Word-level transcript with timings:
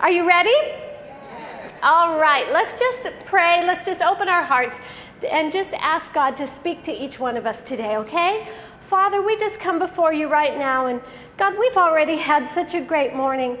Are 0.00 0.10
you 0.10 0.26
ready? 0.26 0.54
All 1.82 2.18
right, 2.18 2.50
let's 2.50 2.74
just 2.74 3.06
pray. 3.26 3.62
Let's 3.66 3.84
just 3.84 4.00
open 4.00 4.30
our 4.30 4.42
hearts 4.42 4.80
and 5.30 5.52
just 5.52 5.74
ask 5.74 6.14
God 6.14 6.38
to 6.38 6.46
speak 6.46 6.82
to 6.84 6.92
each 6.92 7.20
one 7.20 7.36
of 7.36 7.44
us 7.44 7.62
today, 7.62 7.98
okay? 7.98 8.48
Father, 8.80 9.20
we 9.20 9.36
just 9.36 9.60
come 9.60 9.78
before 9.78 10.14
you 10.14 10.26
right 10.26 10.56
now, 10.58 10.86
and 10.86 11.02
God, 11.36 11.54
we've 11.58 11.76
already 11.76 12.16
had 12.16 12.48
such 12.48 12.72
a 12.72 12.80
great 12.80 13.14
morning. 13.14 13.58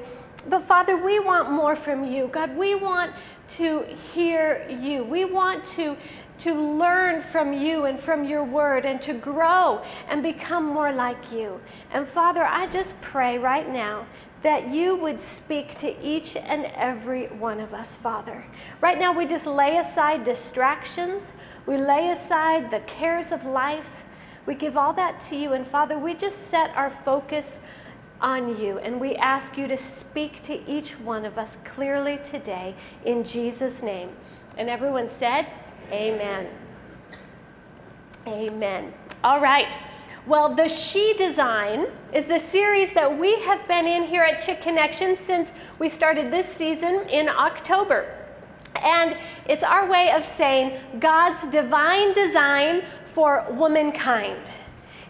But 0.48 0.62
Father, 0.62 0.96
we 0.96 1.20
want 1.20 1.50
more 1.50 1.76
from 1.76 2.04
you. 2.04 2.28
God, 2.28 2.56
we 2.56 2.74
want 2.74 3.12
to 3.48 3.84
hear 4.14 4.66
you. 4.70 5.04
We 5.04 5.26
want 5.26 5.62
to 5.76 5.94
to 6.40 6.54
learn 6.54 7.20
from 7.20 7.52
you 7.52 7.84
and 7.84 8.00
from 8.00 8.24
your 8.24 8.42
word 8.42 8.86
and 8.86 9.02
to 9.02 9.12
grow 9.12 9.82
and 10.08 10.22
become 10.22 10.64
more 10.64 10.90
like 10.90 11.30
you. 11.30 11.60
And 11.92 12.08
Father, 12.08 12.42
I 12.42 12.66
just 12.66 12.98
pray 13.02 13.36
right 13.36 13.70
now 13.70 14.06
that 14.42 14.72
you 14.72 14.96
would 14.96 15.20
speak 15.20 15.76
to 15.76 16.02
each 16.02 16.34
and 16.36 16.66
every 16.74 17.26
one 17.26 17.60
of 17.60 17.74
us, 17.74 17.96
Father. 17.96 18.44
Right 18.80 18.98
now, 18.98 19.12
we 19.12 19.26
just 19.26 19.46
lay 19.46 19.76
aside 19.76 20.24
distractions, 20.24 21.34
we 21.66 21.76
lay 21.76 22.10
aside 22.10 22.70
the 22.70 22.80
cares 22.80 23.32
of 23.32 23.44
life. 23.44 24.04
We 24.46 24.54
give 24.54 24.76
all 24.76 24.92
that 24.94 25.20
to 25.22 25.36
you. 25.36 25.52
And 25.52 25.66
Father, 25.66 25.98
we 25.98 26.14
just 26.14 26.48
set 26.48 26.74
our 26.74 26.90
focus 26.90 27.58
on 28.20 28.60
you. 28.60 28.78
And 28.78 29.00
we 29.00 29.14
ask 29.16 29.56
you 29.56 29.68
to 29.68 29.76
speak 29.76 30.42
to 30.42 30.68
each 30.68 30.98
one 30.98 31.24
of 31.24 31.38
us 31.38 31.58
clearly 31.64 32.18
today 32.18 32.74
in 33.04 33.22
Jesus' 33.22 33.82
name. 33.82 34.10
And 34.56 34.68
everyone 34.68 35.08
said, 35.18 35.52
Amen. 35.92 36.48
Amen. 38.26 38.92
All 39.22 39.40
right. 39.40 39.78
Well, 40.26 40.54
the 40.54 40.68
She 40.68 41.14
Design 41.14 41.86
is 42.12 42.26
the 42.26 42.38
series 42.38 42.92
that 42.92 43.18
we 43.18 43.40
have 43.40 43.66
been 43.66 43.86
in 43.86 44.02
here 44.02 44.22
at 44.22 44.38
Chick 44.38 44.60
Connection 44.60 45.16
since 45.16 45.54
we 45.78 45.88
started 45.88 46.26
this 46.26 46.46
season 46.46 47.08
in 47.08 47.30
October. 47.30 48.14
And 48.82 49.16
it's 49.48 49.64
our 49.64 49.90
way 49.90 50.12
of 50.12 50.26
saying 50.26 50.78
God's 51.00 51.46
divine 51.46 52.12
design 52.12 52.82
for 53.06 53.46
womankind. 53.50 54.50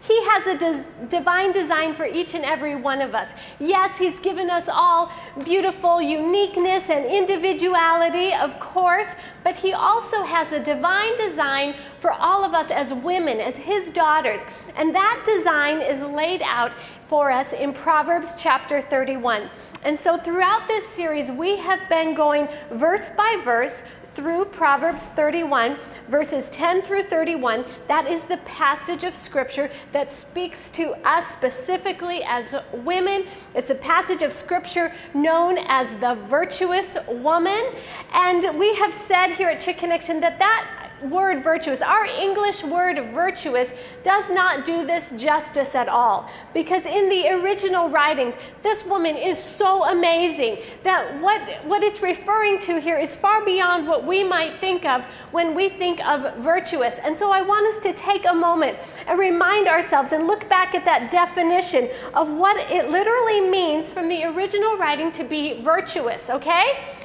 He 0.02 0.24
has 0.24 0.46
a 0.46 0.56
des- 0.56 1.06
divine 1.08 1.52
design 1.52 1.94
for 1.94 2.06
each 2.06 2.34
and 2.34 2.44
every 2.44 2.74
one 2.74 3.02
of 3.02 3.14
us. 3.14 3.28
Yes, 3.58 3.98
He's 3.98 4.18
given 4.18 4.48
us 4.48 4.68
all 4.68 5.12
beautiful 5.44 6.00
uniqueness 6.00 6.88
and 6.88 7.04
individuality, 7.04 8.32
of 8.32 8.58
course, 8.60 9.08
but 9.44 9.56
He 9.56 9.74
also 9.74 10.22
has 10.22 10.52
a 10.52 10.60
divine 10.60 11.16
design 11.18 11.74
for 11.98 12.12
all 12.12 12.44
of 12.44 12.54
us 12.54 12.70
as 12.70 12.94
women, 12.94 13.40
as 13.40 13.58
His 13.58 13.90
daughters. 13.90 14.40
And 14.76 14.94
that 14.94 15.22
design 15.26 15.82
is 15.82 16.02
laid 16.02 16.40
out 16.42 16.72
for 17.06 17.30
us 17.30 17.52
in 17.52 17.74
Proverbs 17.74 18.34
chapter 18.38 18.80
31. 18.80 19.50
And 19.82 19.98
so 19.98 20.18
throughout 20.18 20.68
this 20.68 20.86
series, 20.88 21.30
we 21.30 21.56
have 21.56 21.88
been 21.88 22.14
going 22.14 22.48
verse 22.70 23.10
by 23.10 23.40
verse 23.42 23.82
through 24.14 24.46
Proverbs 24.46 25.08
31, 25.08 25.78
verses 26.08 26.50
10 26.50 26.82
through 26.82 27.04
31. 27.04 27.64
That 27.88 28.06
is 28.06 28.24
the 28.24 28.38
passage 28.38 29.04
of 29.04 29.16
Scripture 29.16 29.70
that 29.92 30.12
speaks 30.12 30.70
to 30.70 30.92
us 31.08 31.28
specifically 31.28 32.22
as 32.24 32.54
women. 32.72 33.26
It's 33.54 33.70
a 33.70 33.74
passage 33.74 34.22
of 34.22 34.32
Scripture 34.32 34.92
known 35.14 35.58
as 35.66 35.90
the 36.00 36.16
virtuous 36.28 36.96
woman. 37.08 37.72
And 38.12 38.58
we 38.58 38.74
have 38.76 38.94
said 38.94 39.32
here 39.32 39.48
at 39.48 39.60
Chick 39.60 39.78
Connection 39.78 40.20
that 40.20 40.38
that 40.38 40.79
word 41.02 41.42
virtuous, 41.42 41.82
our 41.82 42.04
English 42.04 42.62
word 42.62 43.12
virtuous, 43.12 43.72
does 44.02 44.30
not 44.30 44.64
do 44.64 44.86
this 44.86 45.12
justice 45.16 45.74
at 45.74 45.88
all. 45.88 46.30
Because 46.54 46.86
in 46.86 47.08
the 47.08 47.28
original 47.28 47.88
writings, 47.88 48.34
this 48.62 48.84
woman 48.84 49.16
is 49.16 49.38
so 49.38 49.84
amazing 49.84 50.58
that 50.84 51.20
what, 51.20 51.40
what 51.64 51.82
it's 51.82 52.02
referring 52.02 52.58
to 52.60 52.80
here 52.80 52.98
is 52.98 53.16
far 53.16 53.44
beyond 53.44 53.86
what 53.86 54.06
we 54.06 54.24
might 54.24 54.60
think 54.60 54.84
of 54.84 55.04
when 55.32 55.54
we 55.54 55.68
think 55.68 56.04
of 56.06 56.36
virtuous. 56.36 56.98
And 56.98 57.16
so 57.16 57.30
I 57.30 57.42
want 57.42 57.66
us 57.66 57.82
to 57.84 57.92
take 57.92 58.26
a 58.26 58.34
moment 58.34 58.78
and 59.06 59.18
remind 59.18 59.68
ourselves 59.68 60.12
and 60.12 60.26
look 60.26 60.48
back 60.48 60.74
at 60.74 60.84
that 60.84 61.10
definition 61.10 61.88
of 62.14 62.30
what 62.30 62.56
it 62.70 62.90
literally 62.90 63.40
means 63.40 63.90
from 63.90 64.08
the 64.08 64.24
original 64.24 64.76
writing 64.76 65.12
to 65.12 65.24
be 65.24 65.62
virtuous, 65.62 66.30
okay? 66.30 66.96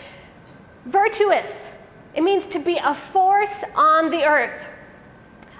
Virtuous. 0.85 1.73
It 2.15 2.23
means 2.23 2.47
to 2.47 2.59
be 2.59 2.77
a 2.77 2.95
force 2.95 3.63
on 3.75 4.09
the 4.09 4.23
earth, 4.23 4.65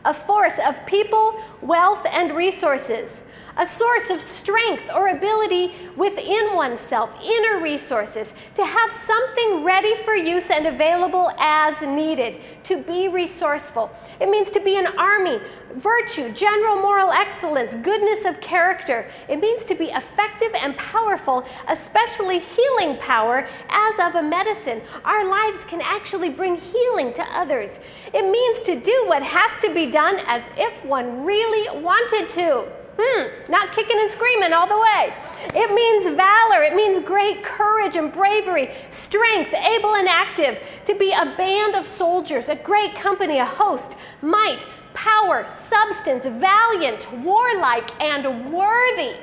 a 0.06 0.14
force 0.14 0.58
of 0.66 0.86
people, 0.86 1.40
wealth, 1.62 2.06
and 2.10 2.32
resources, 2.32 3.24
a 3.58 3.66
source 3.66 4.10
of 4.10 4.22
strength 4.22 4.90
or 4.94 5.10
ability 5.10 5.74
within 5.96 6.56
oneself, 6.56 7.10
inner 7.24 7.62
resources, 7.62 8.34
to 8.56 8.66
have 8.66 8.92
something 8.92 9.64
ready 9.64 9.96
for 10.04 10.14
use 10.14 10.50
and 10.50 10.66
available 10.68 11.32
as 11.40 11.82
needed, 11.82 12.42
to 12.64 12.82
be 12.82 13.08
resourceful. 13.08 13.90
It 14.20 14.30
means 14.30 14.52
to 14.52 14.60
be 14.60 14.78
an 14.78 14.88
army, 14.98 15.40
virtue, 15.76 16.32
general 16.34 16.82
moral 16.82 17.12
excellence, 17.12 17.76
goodness 17.76 18.26
of 18.26 18.42
character. 18.42 19.10
It 19.30 19.40
means 19.40 19.64
to 19.66 19.76
be 19.76 19.86
effective 19.86 20.54
and 20.54 20.76
powerful, 20.78 21.46
especially 21.68 22.40
healing 22.40 22.98
power 22.98 23.48
as 23.70 24.00
of 24.00 24.16
a 24.16 24.24
medicine. 24.24 24.82
Our 25.04 25.30
lives 25.30 25.66
can 25.66 25.82
actually 25.82 26.30
bring 26.30 26.56
healing 26.56 27.14
to 27.14 27.24
others. 27.24 27.80
It 28.14 28.30
means 28.30 28.62
to 28.64 28.80
do 28.80 29.06
what 29.08 29.24
has 29.24 29.58
to 29.60 29.74
be 29.74 29.86
done 29.86 30.20
as 30.28 30.50
if 30.58 30.84
one 30.86 31.24
really 31.24 31.82
wanted 31.82 32.30
to. 32.30 32.66
Hmm, 32.98 33.52
not 33.52 33.74
kicking 33.74 34.00
and 34.00 34.10
screaming 34.10 34.54
all 34.54 34.68
the 34.68 34.78
way. 34.78 35.14
It 35.54 35.74
means 35.74 36.16
valor. 36.16 36.64
It 36.64 36.76
means 36.76 37.00
great 37.00 37.44
courage 37.44 37.96
and 37.96 38.12
bravery, 38.12 38.74
strength, 38.90 39.54
able 39.54 39.96
and 39.96 40.08
active, 40.08 40.60
to 40.86 40.96
be 40.96 41.12
a 41.12 41.36
band 41.38 41.76
of 41.76 41.88
soldiers, 41.88 42.50
a 42.50 42.56
great 42.56 42.96
company, 42.96 43.40
a 43.40 43.46
host, 43.46 43.96
might, 44.22 44.66
power, 44.94 45.46
substance, 45.48 46.26
valiant, 46.26 47.12
warlike, 47.22 48.02
and 48.02 48.52
worthy. 48.54 49.18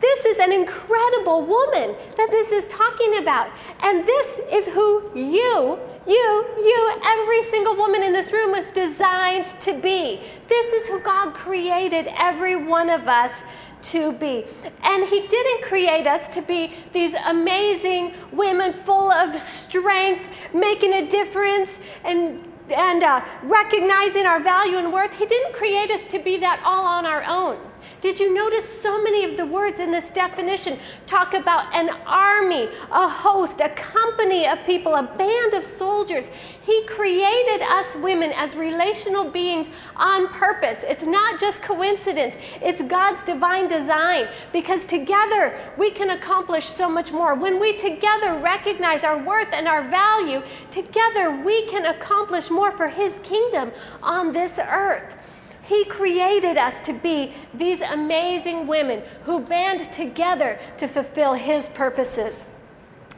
This 0.00 0.26
is 0.26 0.38
an 0.38 0.52
incredible 0.52 1.42
woman 1.42 1.96
that 2.16 2.30
this 2.30 2.52
is 2.52 2.66
talking 2.66 3.18
about. 3.18 3.50
And 3.80 4.06
this 4.06 4.40
is 4.52 4.68
who 4.68 5.10
you, 5.14 5.78
you, 6.06 6.44
you, 6.58 7.00
every 7.04 7.42
single 7.44 7.76
woman 7.76 8.02
in 8.02 8.12
this 8.12 8.32
room 8.32 8.52
was 8.52 8.70
designed 8.72 9.46
to 9.60 9.80
be. 9.80 10.20
This 10.48 10.72
is 10.72 10.88
who 10.88 11.00
God 11.00 11.34
created 11.34 12.08
every 12.16 12.56
one 12.56 12.90
of 12.90 13.08
us 13.08 13.42
to 13.82 14.12
be. 14.12 14.44
And 14.82 15.04
He 15.04 15.26
didn't 15.26 15.62
create 15.62 16.06
us 16.06 16.28
to 16.30 16.42
be 16.42 16.72
these 16.92 17.14
amazing 17.26 18.14
women 18.32 18.72
full 18.72 19.10
of 19.10 19.38
strength, 19.40 20.54
making 20.54 20.92
a 20.92 21.08
difference, 21.08 21.78
and 22.04 22.52
and 22.68 23.04
uh, 23.04 23.24
recognizing 23.44 24.26
our 24.26 24.40
value 24.40 24.76
and 24.78 24.92
worth. 24.92 25.12
He 25.12 25.24
didn't 25.24 25.54
create 25.54 25.88
us 25.90 26.00
to 26.08 26.18
be 26.18 26.36
that 26.38 26.60
all 26.64 26.84
on 26.84 27.06
our 27.06 27.22
own. 27.22 27.58
Did 28.00 28.20
you 28.20 28.32
notice 28.32 28.68
so 28.68 29.02
many 29.02 29.24
of 29.24 29.36
the 29.36 29.46
words 29.46 29.80
in 29.80 29.90
this 29.90 30.10
definition 30.10 30.78
talk 31.06 31.34
about 31.34 31.74
an 31.74 31.90
army, 32.06 32.68
a 32.92 33.08
host, 33.08 33.60
a 33.60 33.70
company 33.70 34.46
of 34.46 34.64
people, 34.66 34.94
a 34.94 35.02
band 35.02 35.54
of 35.54 35.64
soldiers? 35.64 36.26
He 36.62 36.84
created 36.86 37.62
us 37.62 37.96
women 37.96 38.32
as 38.36 38.54
relational 38.54 39.24
beings 39.30 39.66
on 39.96 40.28
purpose. 40.28 40.84
It's 40.86 41.06
not 41.06 41.40
just 41.40 41.62
coincidence, 41.62 42.36
it's 42.60 42.82
God's 42.82 43.22
divine 43.24 43.66
design 43.66 44.28
because 44.52 44.84
together 44.84 45.58
we 45.78 45.90
can 45.90 46.10
accomplish 46.10 46.66
so 46.66 46.88
much 46.88 47.12
more. 47.12 47.34
When 47.34 47.58
we 47.58 47.76
together 47.76 48.38
recognize 48.38 49.04
our 49.04 49.18
worth 49.18 49.52
and 49.52 49.66
our 49.66 49.88
value, 49.88 50.42
together 50.70 51.30
we 51.30 51.66
can 51.66 51.86
accomplish 51.86 52.50
more 52.50 52.72
for 52.72 52.88
His 52.88 53.20
kingdom 53.20 53.72
on 54.02 54.32
this 54.32 54.58
earth. 54.58 55.16
He 55.66 55.84
created 55.84 56.56
us 56.56 56.78
to 56.80 56.92
be 56.92 57.34
these 57.52 57.80
amazing 57.80 58.68
women 58.68 59.02
who 59.24 59.40
band 59.40 59.92
together 59.92 60.60
to 60.78 60.86
fulfill 60.86 61.34
His 61.34 61.68
purposes. 61.68 62.46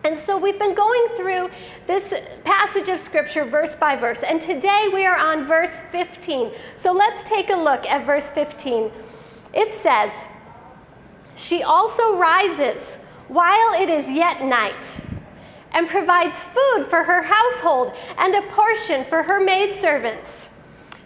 And 0.05 0.19
so 0.19 0.39
we've 0.39 0.59
been 0.59 0.75
going 0.75 1.09
through 1.17 1.51
this 1.87 2.15
passage 2.45 2.89
of 2.89 3.01
Scripture 3.01 3.45
verse 3.45 3.77
by 3.77 3.97
verse, 3.97 4.23
and 4.23 4.41
today 4.41 4.89
we 4.93 5.05
are 5.05 5.19
on 5.19 5.47
verse 5.47 5.77
15. 5.91 6.53
So 6.77 6.93
let's 6.93 7.23
take 7.25 7.51
a 7.51 7.57
look 7.57 7.85
at 7.85 8.07
verse 8.07 8.31
15. 8.31 8.91
It 9.53 9.75
says, 9.75 10.29
She 11.37 11.63
also 11.63 12.17
rises 12.17 12.95
while 13.27 13.75
it 13.75 13.91
is 13.91 14.11
yet 14.11 14.43
night 14.43 15.01
and 15.73 15.87
provides 15.87 16.47
food 16.47 16.85
for 16.85 17.05
her 17.05 17.23
household 17.25 17.93
and 18.17 18.35
a 18.35 18.43
portion 18.43 19.05
for 19.05 19.25
her 19.25 19.39
maidservants. 19.39 20.49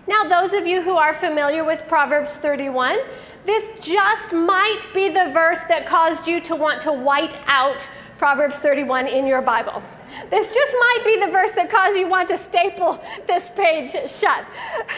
Now, 0.09 0.25
those 0.25 0.53
of 0.53 0.67
you 0.67 0.83
who 0.83 0.97
are 0.97 1.15
familiar 1.15 1.63
with 1.63 1.87
Proverbs 1.87 2.35
31, 2.37 2.99
this 3.47 3.69
just 3.81 4.33
might 4.33 4.81
be 4.93 5.09
the 5.09 5.31
verse 5.33 5.63
that 5.69 5.87
caused 5.87 6.27
you 6.27 6.41
to 6.41 6.57
want 6.57 6.81
to 6.83 6.93
white 6.93 7.37
out 7.47 7.89
Proverbs 8.19 8.59
31 8.59 9.07
in 9.07 9.27
your 9.27 9.43
Bible. 9.43 9.81
This 10.31 10.49
just 10.49 10.73
might 10.73 11.03
be 11.05 11.17
the 11.25 11.31
verse 11.31 11.53
that 11.53 11.71
caused 11.71 11.97
you 11.97 12.09
want 12.09 12.29
to 12.29 12.39
staple 12.39 13.03
this 13.27 13.51
page 13.51 13.91
shut. 14.11 14.47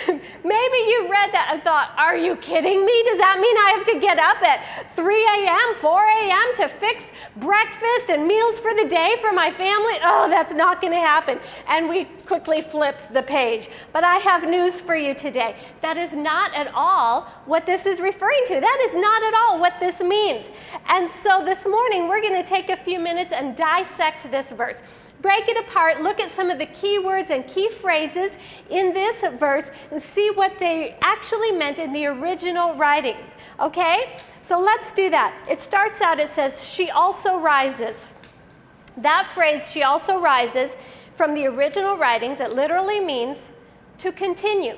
Maybe 0.08 0.78
you've 0.88 1.10
read 1.10 1.32
that 1.32 1.50
and 1.52 1.62
thought, 1.62 1.90
Are 1.96 2.16
you 2.16 2.36
kidding 2.36 2.84
me? 2.84 3.02
Does 3.04 3.18
that 3.18 3.38
mean 3.40 3.56
I 3.56 3.70
have 3.76 3.86
to 3.86 4.00
get 4.00 4.18
up 4.18 4.42
at 4.42 4.94
3 4.94 5.24
a.m., 5.24 5.74
4 5.76 6.02
a.m. 6.02 6.54
to 6.56 6.68
fix 6.68 7.04
breakfast 7.36 8.10
and 8.10 8.26
meals 8.26 8.58
for 8.58 8.74
the 8.74 8.86
day 8.86 9.16
for 9.20 9.32
my 9.32 9.50
family? 9.50 9.94
Oh, 10.02 10.28
that's 10.28 10.54
not 10.54 10.80
going 10.80 10.92
to 10.92 11.00
happen. 11.00 11.38
And 11.68 11.88
we 11.88 12.04
quickly 12.26 12.60
flip 12.62 12.98
the 13.12 13.22
page. 13.22 13.68
But 13.92 14.04
I 14.04 14.16
have 14.16 14.48
news 14.48 14.80
for 14.80 14.96
you 14.96 15.14
today. 15.14 15.56
That 15.80 15.96
is 15.96 16.12
not 16.12 16.54
at 16.54 16.70
all 16.74 17.22
what 17.46 17.66
this 17.66 17.86
is 17.86 18.00
referring 18.00 18.42
to. 18.46 18.60
That 18.60 18.88
is 18.88 18.94
not 18.94 19.22
at 19.22 19.34
all 19.34 19.60
what 19.60 19.78
this 19.80 20.00
means. 20.00 20.50
And 20.88 21.10
so 21.10 21.42
this 21.44 21.66
morning, 21.66 22.08
we're 22.08 22.22
going 22.22 22.40
to 22.40 22.48
take 22.48 22.70
a 22.70 22.76
few 22.76 22.98
minutes 22.98 23.32
and 23.32 23.56
dissect 23.56 24.30
this 24.30 24.52
verse 24.52 24.82
break 25.24 25.48
it 25.48 25.56
apart, 25.56 26.02
look 26.02 26.20
at 26.20 26.30
some 26.30 26.50
of 26.50 26.58
the 26.58 26.66
key 26.66 26.98
words 26.98 27.30
and 27.30 27.48
key 27.48 27.70
phrases 27.70 28.36
in 28.68 28.92
this 28.92 29.24
verse, 29.40 29.70
and 29.90 30.00
see 30.00 30.30
what 30.30 30.52
they 30.58 30.98
actually 31.00 31.50
meant 31.50 31.78
in 31.78 31.94
the 31.94 32.04
original 32.04 32.74
writings. 32.74 33.26
Okay? 33.58 34.18
So 34.42 34.60
let's 34.60 34.92
do 34.92 35.08
that. 35.08 35.34
It 35.48 35.62
starts 35.62 36.02
out, 36.02 36.20
it 36.20 36.28
says, 36.28 36.68
She 36.68 36.90
also 36.90 37.38
rises. 37.38 38.12
That 38.98 39.26
phrase, 39.26 39.72
she 39.72 39.82
also 39.82 40.20
rises, 40.20 40.76
from 41.14 41.34
the 41.34 41.46
original 41.46 41.96
writings, 41.96 42.38
it 42.38 42.52
literally 42.52 43.00
means 43.00 43.48
to 43.98 44.12
continue, 44.12 44.76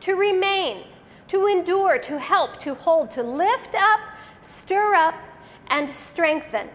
to 0.00 0.14
remain, 0.14 0.84
to 1.28 1.46
endure, 1.46 1.98
to 1.98 2.18
help, 2.18 2.58
to 2.60 2.74
hold, 2.74 3.10
to 3.10 3.22
lift 3.22 3.74
up, 3.74 4.00
stir 4.40 4.94
up, 4.94 5.16
and 5.66 5.90
strengthen. 5.90 6.70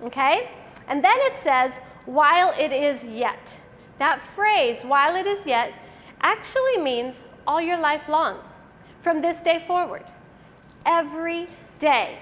Okay? 0.00 0.50
And 0.86 1.04
then 1.04 1.16
it 1.18 1.36
says, 1.36 1.80
while 2.08 2.54
it 2.58 2.72
is 2.72 3.04
yet. 3.04 3.60
That 3.98 4.22
phrase, 4.22 4.82
while 4.82 5.14
it 5.14 5.26
is 5.26 5.44
yet, 5.44 5.74
actually 6.22 6.78
means 6.78 7.24
all 7.46 7.60
your 7.60 7.78
life 7.78 8.08
long, 8.08 8.38
from 9.02 9.20
this 9.20 9.42
day 9.42 9.62
forward, 9.66 10.04
every 10.86 11.48
day. 11.78 12.18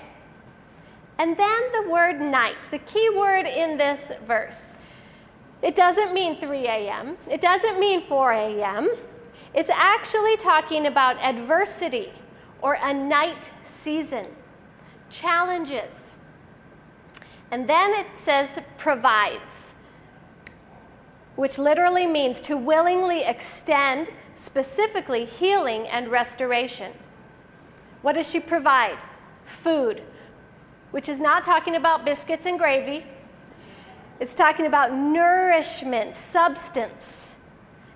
And 1.19 1.37
then 1.37 1.63
the 1.73 1.89
word 1.89 2.21
night, 2.21 2.69
the 2.73 2.81
key 2.81 3.11
word 3.11 3.47
in 3.47 3.79
this 3.79 4.11
verse. 4.27 4.75
It 5.63 5.77
doesn't 5.77 6.13
mean 6.13 6.41
3 6.41 6.67
a.m., 6.67 7.17
it 7.31 7.41
doesn't 7.41 7.79
mean 7.79 8.03
4 8.03 8.33
a.m. 8.33 8.91
It's 9.55 9.71
actually 9.71 10.37
talking 10.37 10.87
about 10.87 11.17
adversity 11.19 12.13
or 12.61 12.77
a 12.83 12.93
night 12.93 13.53
season, 13.65 14.27
challenges. 15.11 16.15
And 17.53 17.69
then 17.69 17.93
it 17.93 18.07
says 18.17 18.59
provides 18.77 19.75
which 21.37 21.59
literally 21.59 22.07
means 22.07 22.41
to 22.41 22.57
willingly 22.57 23.23
extend, 23.23 24.09
specifically 24.35 25.25
healing 25.25 25.87
and 25.87 26.09
restoration. 26.09 26.93
What 28.03 28.15
does 28.15 28.29
she 28.29 28.41
provide? 28.41 28.99
Food, 29.45 30.03
which 30.91 31.09
is 31.09 31.21
not 31.21 31.45
talking 31.45 31.77
about 31.77 32.05
biscuits 32.05 32.47
and 32.47 32.59
gravy. 32.59 33.07
It's 34.19 34.35
talking 34.35 34.67
about 34.67 34.95
nourishment, 34.95 36.15
substance. 36.15 37.35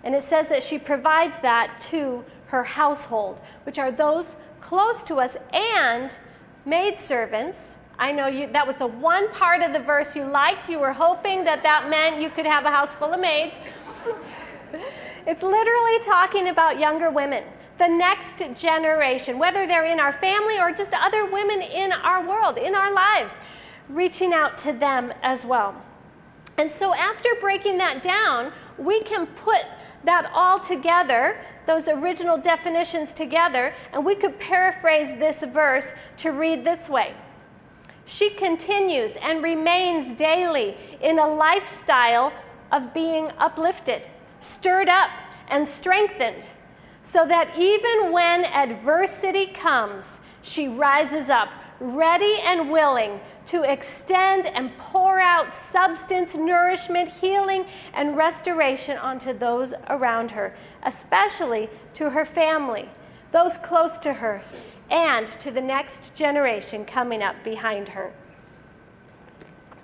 And 0.04 0.14
it 0.14 0.22
says 0.22 0.48
that 0.50 0.62
she 0.62 0.78
provides 0.78 1.40
that 1.40 1.81
to 1.90 2.25
her 2.46 2.64
household, 2.64 3.38
which 3.64 3.78
are 3.78 3.90
those 3.90 4.37
close 4.60 5.02
to 5.04 5.16
us, 5.16 5.37
and 5.52 6.10
maidservants 6.64 7.76
I 8.00 8.12
know 8.12 8.29
you, 8.29 8.47
that 8.55 8.67
was 8.67 8.76
the 8.76 8.87
one 8.87 9.31
part 9.31 9.61
of 9.61 9.75
the 9.75 9.79
verse 9.79 10.17
you 10.17 10.25
liked. 10.25 10.70
You 10.70 10.79
were 10.79 10.94
hoping 10.94 11.44
that 11.44 11.62
that 11.62 11.91
meant 11.91 12.19
you 12.19 12.31
could 12.31 12.47
have 12.47 12.64
a 12.64 12.70
house 12.70 12.94
full 12.94 13.12
of 13.12 13.20
maids. 13.20 13.55
it's 15.26 15.43
literally 15.43 15.99
talking 16.02 16.49
about 16.49 16.81
younger 16.81 17.11
women, 17.11 17.44
the 17.76 17.88
next 17.88 18.43
generation, 18.58 19.38
whether 19.38 19.67
they're 19.67 19.85
in 19.85 20.00
our 20.00 20.14
family 20.14 20.58
or 20.58 20.73
just 20.73 20.94
other 20.94 21.26
women 21.26 21.61
in 21.61 21.93
our 21.93 22.26
world, 22.26 22.56
in 22.56 22.75
our 22.75 22.91
lives, 22.91 23.35
reaching 23.91 24.32
out 24.32 24.56
to 24.56 24.73
them 24.73 25.12
as 25.23 25.44
well. 25.44 25.76
And 26.56 26.73
so, 26.73 26.94
after 26.94 27.29
breaking 27.38 27.76
that 27.79 28.02
down, 28.02 28.52
we 28.79 29.02
can 29.02 29.26
put 29.26 29.61
that 30.05 30.31
all 30.32 30.58
together, 30.58 31.38
those 31.67 31.87
original 31.87 32.38
definitions 32.38 33.12
together, 33.12 33.75
and 33.93 34.06
we 34.06 34.14
could 34.14 34.38
paraphrase 34.38 35.17
this 35.17 35.43
verse 35.43 35.93
to 36.17 36.31
read 36.31 36.64
this 36.64 36.88
way 36.88 37.14
she 38.06 38.31
continues 38.31 39.12
and 39.23 39.43
remains 39.43 40.12
daily 40.14 40.76
in 41.00 41.19
a 41.19 41.26
lifestyle 41.26 42.32
of 42.73 42.93
being 42.94 43.31
uplifted, 43.38 44.02
stirred 44.41 44.88
up, 44.88 45.11
and 45.49 45.67
strengthened, 45.67 46.44
so 47.02 47.26
that 47.26 47.52
even 47.58 48.12
when 48.12 48.44
adversity 48.44 49.47
comes, 49.47 50.20
she 50.43 50.69
rises 50.69 51.29
up, 51.29 51.52
ready 51.81 52.37
and 52.44 52.70
willing 52.70 53.20
to 53.47 53.62
extend 53.62 54.47
and 54.47 54.76
pour 54.76 55.19
out 55.19 55.55
substance, 55.55 56.37
nourishment, 56.37 57.11
healing, 57.11 57.64
and 57.94 58.17
restoration 58.17 58.97
onto 58.99 59.32
those 59.32 59.75
around 59.88 60.31
her, 60.31 60.55
especially 60.85 61.69
to 61.94 62.11
her 62.11 62.25
family, 62.25 62.88
those 63.32 63.56
close 63.56 63.99
to 63.99 64.15
her, 64.15 64.43
and 64.91 65.27
to 65.27 65.50
the 65.50 65.61
next 65.61 66.15
generation 66.15 66.85
coming 66.85 67.23
up 67.23 67.37
behind 67.44 67.88
her. 67.91 68.12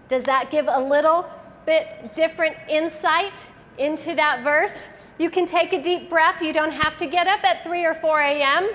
Does 0.09 0.25
that 0.25 0.51
give 0.51 0.67
a 0.69 0.81
little 0.81 1.29
bit 1.65 2.15
different 2.15 2.57
insight 2.69 3.39
into 3.79 4.15
that 4.15 4.43
verse? 4.43 4.89
You 5.19 5.31
can 5.31 5.47
take 5.47 5.73
a 5.73 5.83
deep 5.83 6.11
breath. 6.11 6.43
You 6.43 6.53
don't 6.53 6.73
have 6.73 6.97
to 6.99 7.07
get 7.07 7.27
up 7.27 7.43
at 7.45 7.65
3 7.65 7.85
or 7.85 7.95
4 7.95 8.21
a.m. 8.21 8.71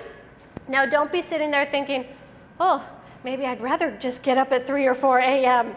Now, 0.68 0.85
don't 0.85 1.12
be 1.12 1.21
sitting 1.21 1.51
there 1.51 1.65
thinking, 1.65 2.06
oh, 2.59 2.88
maybe 3.23 3.45
I'd 3.45 3.62
rather 3.62 3.91
just 3.97 4.23
get 4.23 4.38
up 4.38 4.51
at 4.51 4.65
3 4.65 4.85
or 4.85 4.94
4 4.94 5.19
a.m. 5.19 5.75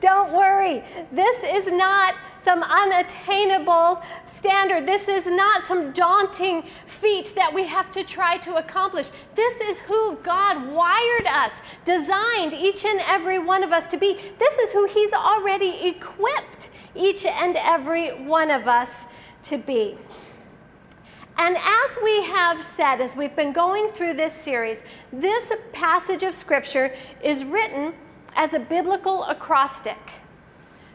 Don't 0.00 0.32
worry. 0.32 0.82
This 1.12 1.42
is 1.42 1.72
not 1.72 2.14
some 2.42 2.62
unattainable 2.62 4.02
standard. 4.26 4.86
This 4.86 5.08
is 5.08 5.26
not 5.26 5.64
some 5.64 5.92
daunting 5.92 6.64
feat 6.86 7.32
that 7.36 7.52
we 7.52 7.66
have 7.66 7.90
to 7.92 8.04
try 8.04 8.36
to 8.38 8.56
accomplish. 8.56 9.10
This 9.34 9.60
is 9.60 9.78
who 9.80 10.16
God 10.22 10.72
wired 10.72 11.26
us, 11.26 11.50
designed 11.84 12.54
each 12.54 12.84
and 12.84 13.00
every 13.06 13.38
one 13.38 13.62
of 13.62 13.72
us 13.72 13.86
to 13.88 13.96
be. 13.96 14.14
This 14.38 14.58
is 14.58 14.72
who 14.72 14.86
He's 14.86 15.12
already 15.12 15.88
equipped 15.88 16.70
each 16.94 17.24
and 17.24 17.56
every 17.56 18.08
one 18.24 18.50
of 18.50 18.66
us 18.66 19.04
to 19.44 19.58
be. 19.58 19.96
And 21.36 21.56
as 21.56 21.98
we 22.02 22.22
have 22.24 22.62
said, 22.62 23.00
as 23.00 23.16
we've 23.16 23.34
been 23.34 23.52
going 23.52 23.88
through 23.88 24.14
this 24.14 24.34
series, 24.34 24.82
this 25.12 25.52
passage 25.72 26.22
of 26.22 26.34
Scripture 26.34 26.94
is 27.22 27.44
written 27.44 27.94
as 28.34 28.54
a 28.54 28.60
biblical 28.60 29.24
acrostic. 29.24 29.98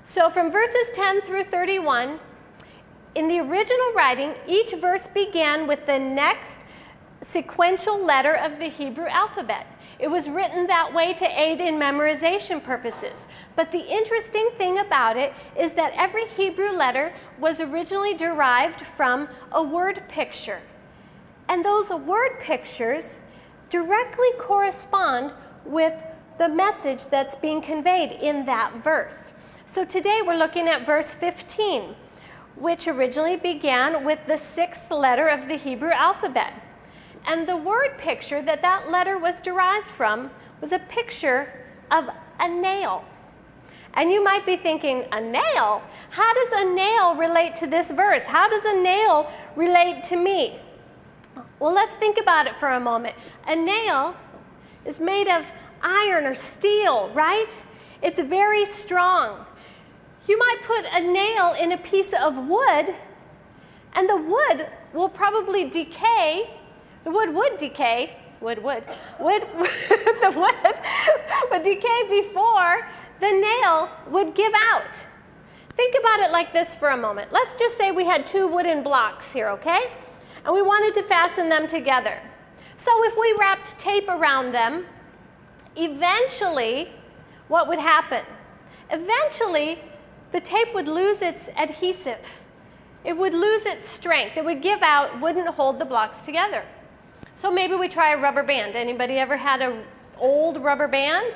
So 0.03 0.29
from 0.29 0.51
verses 0.51 0.87
10 0.93 1.21
through 1.21 1.45
31, 1.45 2.19
in 3.15 3.27
the 3.27 3.39
original 3.39 3.93
writing, 3.95 4.35
each 4.47 4.73
verse 4.73 5.07
began 5.07 5.67
with 5.67 5.85
the 5.85 5.97
next 5.97 6.59
sequential 7.23 8.03
letter 8.03 8.33
of 8.33 8.59
the 8.59 8.67
Hebrew 8.69 9.07
alphabet. 9.07 9.67
It 9.99 10.09
was 10.09 10.29
written 10.29 10.67
that 10.67 10.93
way 10.93 11.13
to 11.15 11.25
aid 11.25 11.59
in 11.59 11.77
memorization 11.77 12.63
purposes. 12.63 13.25
But 13.55 13.71
the 13.71 13.85
interesting 13.87 14.49
thing 14.57 14.79
about 14.79 15.17
it 15.17 15.33
is 15.57 15.73
that 15.73 15.93
every 15.95 16.27
Hebrew 16.27 16.71
letter 16.71 17.13
was 17.39 17.59
originally 17.59 18.13
derived 18.13 18.81
from 18.81 19.27
a 19.51 19.63
word 19.63 20.03
picture. 20.07 20.61
And 21.49 21.65
those 21.65 21.89
word 21.89 22.39
pictures 22.39 23.19
directly 23.69 24.29
correspond 24.37 25.33
with 25.65 25.93
the 26.37 26.47
message 26.47 27.07
that's 27.07 27.35
being 27.35 27.61
conveyed 27.61 28.11
in 28.11 28.45
that 28.45 28.83
verse. 28.83 29.31
So 29.65 29.83
today 29.83 30.21
we're 30.25 30.37
looking 30.37 30.67
at 30.67 30.85
verse 30.85 31.13
15, 31.15 31.95
which 32.55 32.87
originally 32.87 33.35
began 33.35 34.05
with 34.05 34.19
the 34.27 34.37
sixth 34.37 34.91
letter 34.91 35.27
of 35.27 35.47
the 35.47 35.57
Hebrew 35.57 35.91
alphabet. 35.91 36.53
And 37.27 37.47
the 37.47 37.57
word 37.57 37.97
picture 37.97 38.41
that 38.41 38.61
that 38.61 38.89
letter 38.89 39.17
was 39.17 39.41
derived 39.41 39.87
from 39.87 40.31
was 40.61 40.71
a 40.71 40.79
picture 40.79 41.53
of 41.91 42.09
a 42.39 42.47
nail. 42.47 43.03
And 43.93 44.11
you 44.11 44.23
might 44.23 44.45
be 44.45 44.55
thinking, 44.55 45.05
a 45.11 45.19
nail? 45.19 45.81
How 46.09 46.33
does 46.33 46.61
a 46.61 46.73
nail 46.73 47.15
relate 47.15 47.53
to 47.55 47.67
this 47.67 47.91
verse? 47.91 48.23
How 48.23 48.47
does 48.47 48.63
a 48.65 48.81
nail 48.81 49.31
relate 49.55 50.03
to 50.03 50.15
me? 50.15 50.59
Well, 51.59 51.73
let's 51.73 51.95
think 51.95 52.17
about 52.17 52.47
it 52.47 52.57
for 52.59 52.69
a 52.69 52.79
moment. 52.79 53.15
A 53.47 53.55
nail 53.55 54.15
is 54.85 54.99
made 54.99 55.27
of 55.27 55.45
iron 55.81 56.25
or 56.25 56.33
steel, 56.33 57.09
right? 57.13 57.51
It's 58.01 58.19
very 58.19 58.65
strong. 58.65 59.45
You 60.27 60.37
might 60.37 60.59
put 60.63 60.85
a 60.93 61.01
nail 61.01 61.55
in 61.59 61.71
a 61.71 61.77
piece 61.77 62.13
of 62.13 62.37
wood, 62.37 62.95
and 63.93 64.07
the 64.07 64.17
wood 64.17 64.67
will 64.93 65.09
probably 65.09 65.69
decay. 65.69 66.56
The 67.07 67.13
wood 67.13 67.33
would 67.35 67.57
decay. 67.57 68.17
Wood 68.41 68.61
would. 68.61 68.83
Wood, 69.17 69.41
the 69.53 70.33
wood 70.35 70.75
would 71.49 71.63
decay 71.63 72.03
before 72.09 72.85
the 73.21 73.31
nail 73.31 73.89
would 74.09 74.35
give 74.35 74.51
out. 74.69 75.05
Think 75.77 75.95
about 75.97 76.19
it 76.19 76.31
like 76.31 76.51
this 76.51 76.75
for 76.75 76.89
a 76.89 76.97
moment. 76.97 77.31
Let's 77.31 77.55
just 77.55 77.77
say 77.77 77.91
we 77.91 78.03
had 78.03 78.27
two 78.27 78.49
wooden 78.49 78.83
blocks 78.83 79.31
here, 79.31 79.47
okay? 79.51 79.89
And 80.43 80.53
we 80.53 80.61
wanted 80.61 80.93
to 80.95 81.03
fasten 81.03 81.47
them 81.47 81.65
together. 81.65 82.19
So 82.75 82.91
if 83.05 83.17
we 83.17 83.33
wrapped 83.39 83.79
tape 83.79 84.09
around 84.09 84.51
them, 84.51 84.85
eventually, 85.77 86.89
what 87.47 87.69
would 87.69 87.79
happen? 87.79 88.25
Eventually, 88.89 89.79
the 90.33 90.41
tape 90.41 90.73
would 90.73 90.89
lose 90.89 91.21
its 91.21 91.47
adhesive. 91.57 92.19
It 93.05 93.15
would 93.15 93.33
lose 93.33 93.65
its 93.65 93.87
strength. 93.87 94.35
It 94.35 94.43
would 94.43 94.61
give 94.61 94.81
out, 94.81 95.21
wouldn't 95.21 95.47
hold 95.47 95.79
the 95.79 95.85
blocks 95.85 96.23
together. 96.23 96.65
So 97.37 97.51
maybe 97.51 97.75
we 97.75 97.87
try 97.87 98.13
a 98.13 98.17
rubber 98.17 98.41
band. 98.41 98.75
Anybody 98.75 99.19
ever 99.19 99.37
had 99.37 99.61
an 99.61 99.83
old 100.17 100.57
rubber 100.57 100.87
band? 100.87 101.35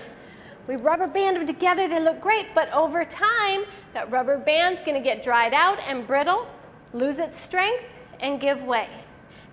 We 0.67 0.75
rubber 0.75 1.05
band 1.05 1.35
them 1.35 1.45
together, 1.45 1.87
they 1.87 1.99
look 1.99 2.19
great, 2.19 2.55
but 2.55 2.73
over 2.73 3.05
time, 3.05 3.65
that 3.93 4.09
rubber 4.11 4.39
band's 4.39 4.81
gonna 4.81 4.99
get 4.99 5.21
dried 5.21 5.53
out 5.53 5.79
and 5.79 6.07
brittle, 6.07 6.47
lose 6.93 7.19
its 7.19 7.39
strength, 7.39 7.85
and 8.19 8.39
give 8.39 8.63
way, 8.63 8.89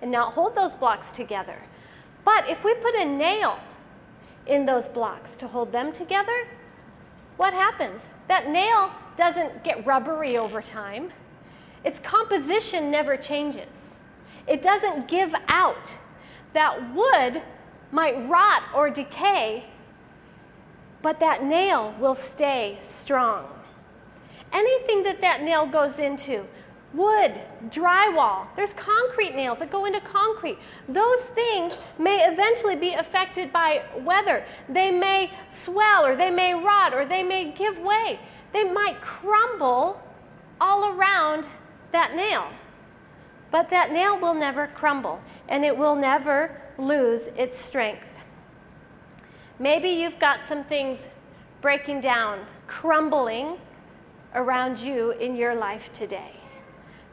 and 0.01 0.09
not 0.11 0.33
hold 0.33 0.55
those 0.55 0.73
blocks 0.73 1.11
together. 1.11 1.57
But 2.25 2.49
if 2.49 2.63
we 2.63 2.73
put 2.73 2.95
a 2.95 3.05
nail 3.05 3.59
in 4.47 4.65
those 4.65 4.87
blocks 4.87 5.37
to 5.37 5.47
hold 5.47 5.71
them 5.71 5.91
together, 5.91 6.47
what 7.37 7.53
happens? 7.53 8.07
That 8.27 8.49
nail 8.49 8.91
doesn't 9.17 9.63
get 9.63 9.85
rubbery 9.85 10.35
over 10.37 10.63
time. 10.63 11.11
Its 11.83 11.99
composition 11.99 12.89
never 12.89 13.17
changes. 13.17 14.01
It 14.47 14.63
doesn't 14.63 15.07
give 15.07 15.35
out. 15.47 15.95
That 16.53 16.93
wood 16.93 17.41
might 17.91 18.27
rot 18.29 18.63
or 18.75 18.89
decay, 18.89 19.65
but 21.01 21.19
that 21.19 21.43
nail 21.43 21.95
will 21.99 22.15
stay 22.15 22.79
strong. 22.81 23.47
Anything 24.51 25.03
that 25.03 25.21
that 25.21 25.43
nail 25.43 25.65
goes 25.65 25.99
into, 25.99 26.45
wood, 26.93 27.39
drywall, 27.67 28.47
there's 28.55 28.73
concrete 28.73 29.35
nails 29.35 29.59
that 29.59 29.69
go 29.69 29.85
into 29.85 30.01
concrete. 30.01 30.57
Those 30.87 31.25
things 31.25 31.77
may 31.97 32.25
eventually 32.25 32.75
be 32.75 32.93
affected 32.93 33.53
by 33.53 33.83
weather. 33.99 34.43
They 34.67 34.91
may 34.91 35.31
swell 35.49 36.05
or 36.05 36.15
they 36.15 36.31
may 36.31 36.53
rot 36.53 36.93
or 36.93 37.05
they 37.05 37.23
may 37.23 37.51
give 37.51 37.77
way. 37.79 38.19
They 38.53 38.63
might 38.63 39.01
crumble 39.01 40.01
all 40.59 40.93
around 40.93 41.47
that 41.91 42.15
nail. 42.15 42.49
But 43.51 43.69
that 43.69 43.91
nail 43.91 44.19
will 44.19 44.33
never 44.33 44.67
crumble 44.67 45.21
and 45.47 45.65
it 45.65 45.75
will 45.75 45.95
never 45.95 46.61
lose 46.77 47.27
its 47.35 47.57
strength. 47.57 48.07
Maybe 49.57 49.89
you've 49.89 50.19
got 50.19 50.45
some 50.45 50.63
things 50.63 51.07
breaking 51.61 52.01
down, 52.01 52.45
crumbling 52.67 53.57
around 54.33 54.79
you 54.79 55.11
in 55.11 55.35
your 55.35 55.55
life 55.55 55.91
today. 55.91 56.33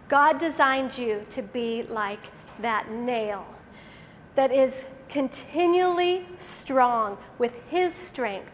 God 0.08 0.38
designed 0.38 0.96
you 0.96 1.26
to 1.30 1.42
be 1.42 1.82
like 1.84 2.30
that 2.60 2.90
nail 2.90 3.46
that 4.36 4.52
is 4.52 4.84
continually 5.08 6.26
strong 6.38 7.18
with 7.38 7.52
His 7.68 7.94
strength 7.94 8.52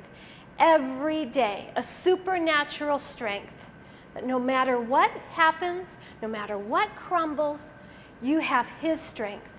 every 0.58 1.26
day, 1.26 1.70
a 1.76 1.82
supernatural 1.82 2.98
strength 2.98 3.52
that 4.14 4.26
no 4.26 4.38
matter 4.38 4.78
what 4.78 5.10
happens, 5.30 5.98
no 6.20 6.28
matter 6.28 6.58
what 6.58 6.94
crumbles, 6.96 7.72
you 8.20 8.40
have 8.40 8.68
His 8.80 9.00
strength 9.00 9.50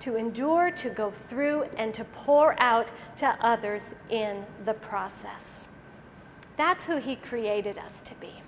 to 0.00 0.16
endure, 0.16 0.70
to 0.72 0.90
go 0.90 1.10
through, 1.10 1.64
and 1.76 1.94
to 1.94 2.04
pour 2.04 2.60
out 2.60 2.90
to 3.18 3.26
others 3.40 3.94
in 4.10 4.44
the 4.64 4.74
process. 4.74 5.66
That's 6.56 6.86
who 6.86 6.96
He 6.96 7.16
created 7.16 7.78
us 7.78 8.02
to 8.02 8.14
be. 8.16 8.42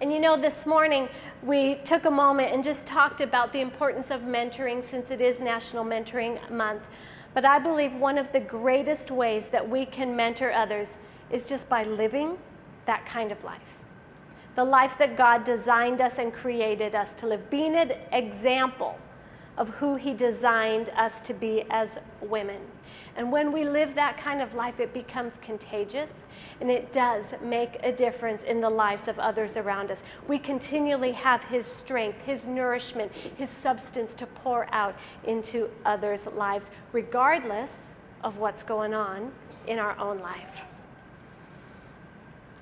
And 0.00 0.12
you 0.12 0.20
know, 0.20 0.36
this 0.36 0.64
morning 0.64 1.08
we 1.42 1.76
took 1.84 2.04
a 2.04 2.10
moment 2.10 2.52
and 2.52 2.62
just 2.62 2.86
talked 2.86 3.20
about 3.20 3.52
the 3.52 3.60
importance 3.60 4.10
of 4.10 4.22
mentoring 4.22 4.82
since 4.82 5.10
it 5.10 5.20
is 5.20 5.40
National 5.40 5.84
Mentoring 5.84 6.50
Month. 6.50 6.82
But 7.34 7.44
I 7.44 7.58
believe 7.58 7.94
one 7.94 8.16
of 8.16 8.32
the 8.32 8.40
greatest 8.40 9.10
ways 9.10 9.48
that 9.48 9.68
we 9.68 9.86
can 9.86 10.14
mentor 10.14 10.52
others 10.52 10.98
is 11.30 11.46
just 11.46 11.68
by 11.68 11.82
living 11.82 12.38
that 12.88 13.04
kind 13.04 13.30
of 13.30 13.44
life. 13.44 13.76
The 14.56 14.64
life 14.64 14.98
that 14.98 15.16
God 15.16 15.44
designed 15.44 16.00
us 16.00 16.18
and 16.18 16.32
created 16.32 16.94
us 16.94 17.12
to 17.14 17.26
live, 17.26 17.48
being 17.50 17.76
an 17.76 17.92
example 18.10 18.98
of 19.58 19.68
who 19.68 19.96
He 19.96 20.14
designed 20.14 20.88
us 20.96 21.20
to 21.20 21.34
be 21.34 21.64
as 21.68 21.98
women. 22.22 22.60
And 23.14 23.30
when 23.30 23.52
we 23.52 23.64
live 23.64 23.94
that 23.96 24.16
kind 24.16 24.40
of 24.40 24.54
life, 24.54 24.80
it 24.80 24.94
becomes 24.94 25.34
contagious 25.42 26.10
and 26.60 26.70
it 26.70 26.92
does 26.92 27.34
make 27.42 27.76
a 27.82 27.92
difference 27.92 28.42
in 28.44 28.60
the 28.60 28.70
lives 28.70 29.06
of 29.06 29.18
others 29.18 29.56
around 29.56 29.90
us. 29.90 30.02
We 30.26 30.38
continually 30.38 31.12
have 31.12 31.44
His 31.44 31.66
strength, 31.66 32.20
His 32.24 32.46
nourishment, 32.46 33.12
His 33.12 33.50
substance 33.50 34.14
to 34.14 34.26
pour 34.26 34.72
out 34.72 34.96
into 35.24 35.68
others' 35.84 36.26
lives, 36.26 36.70
regardless 36.92 37.90
of 38.24 38.38
what's 38.38 38.62
going 38.62 38.94
on 38.94 39.30
in 39.66 39.78
our 39.78 39.96
own 39.98 40.20
life. 40.20 40.64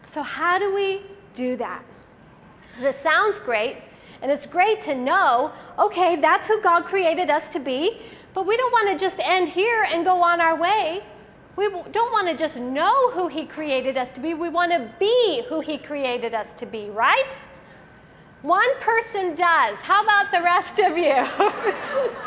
So, 0.07 0.23
how 0.23 0.59
do 0.59 0.75
we 0.75 1.03
do 1.35 1.57
that? 1.57 1.85
Because 2.69 2.95
it 2.95 3.01
sounds 3.01 3.39
great, 3.39 3.79
and 4.23 4.31
it's 4.31 4.47
great 4.47 4.81
to 4.83 4.95
know, 4.95 5.53
okay, 5.79 6.17
that's 6.17 6.47
who 6.47 6.61
God 6.63 6.85
created 6.85 7.31
us 7.31 7.49
to 7.51 7.59
be, 7.59 7.99
but 8.35 8.47
we 8.47 8.57
don't 8.57 8.73
want 8.73 8.89
to 8.89 9.03
just 9.03 9.19
end 9.21 9.49
here 9.49 9.87
and 9.91 10.05
go 10.05 10.23
on 10.23 10.41
our 10.41 10.57
way. 10.57 11.03
We 11.57 11.71
don't 11.71 12.13
want 12.13 12.29
to 12.29 12.37
just 12.37 12.57
know 12.59 13.11
who 13.13 13.29
He 13.29 13.47
created 13.47 13.97
us 13.97 14.13
to 14.13 14.21
be. 14.21 14.35
We 14.35 14.51
want 14.51 14.73
to 14.73 14.91
be 14.99 15.43
who 15.49 15.61
He 15.61 15.79
created 15.79 16.35
us 16.35 16.53
to 16.59 16.67
be, 16.67 16.91
right? 16.91 17.33
One 18.43 18.79
person 18.81 19.35
does. 19.35 19.79
How 19.79 20.05
about 20.05 20.31
the 20.31 20.43
rest 20.43 20.79
of 20.79 20.99
you? 20.99 21.15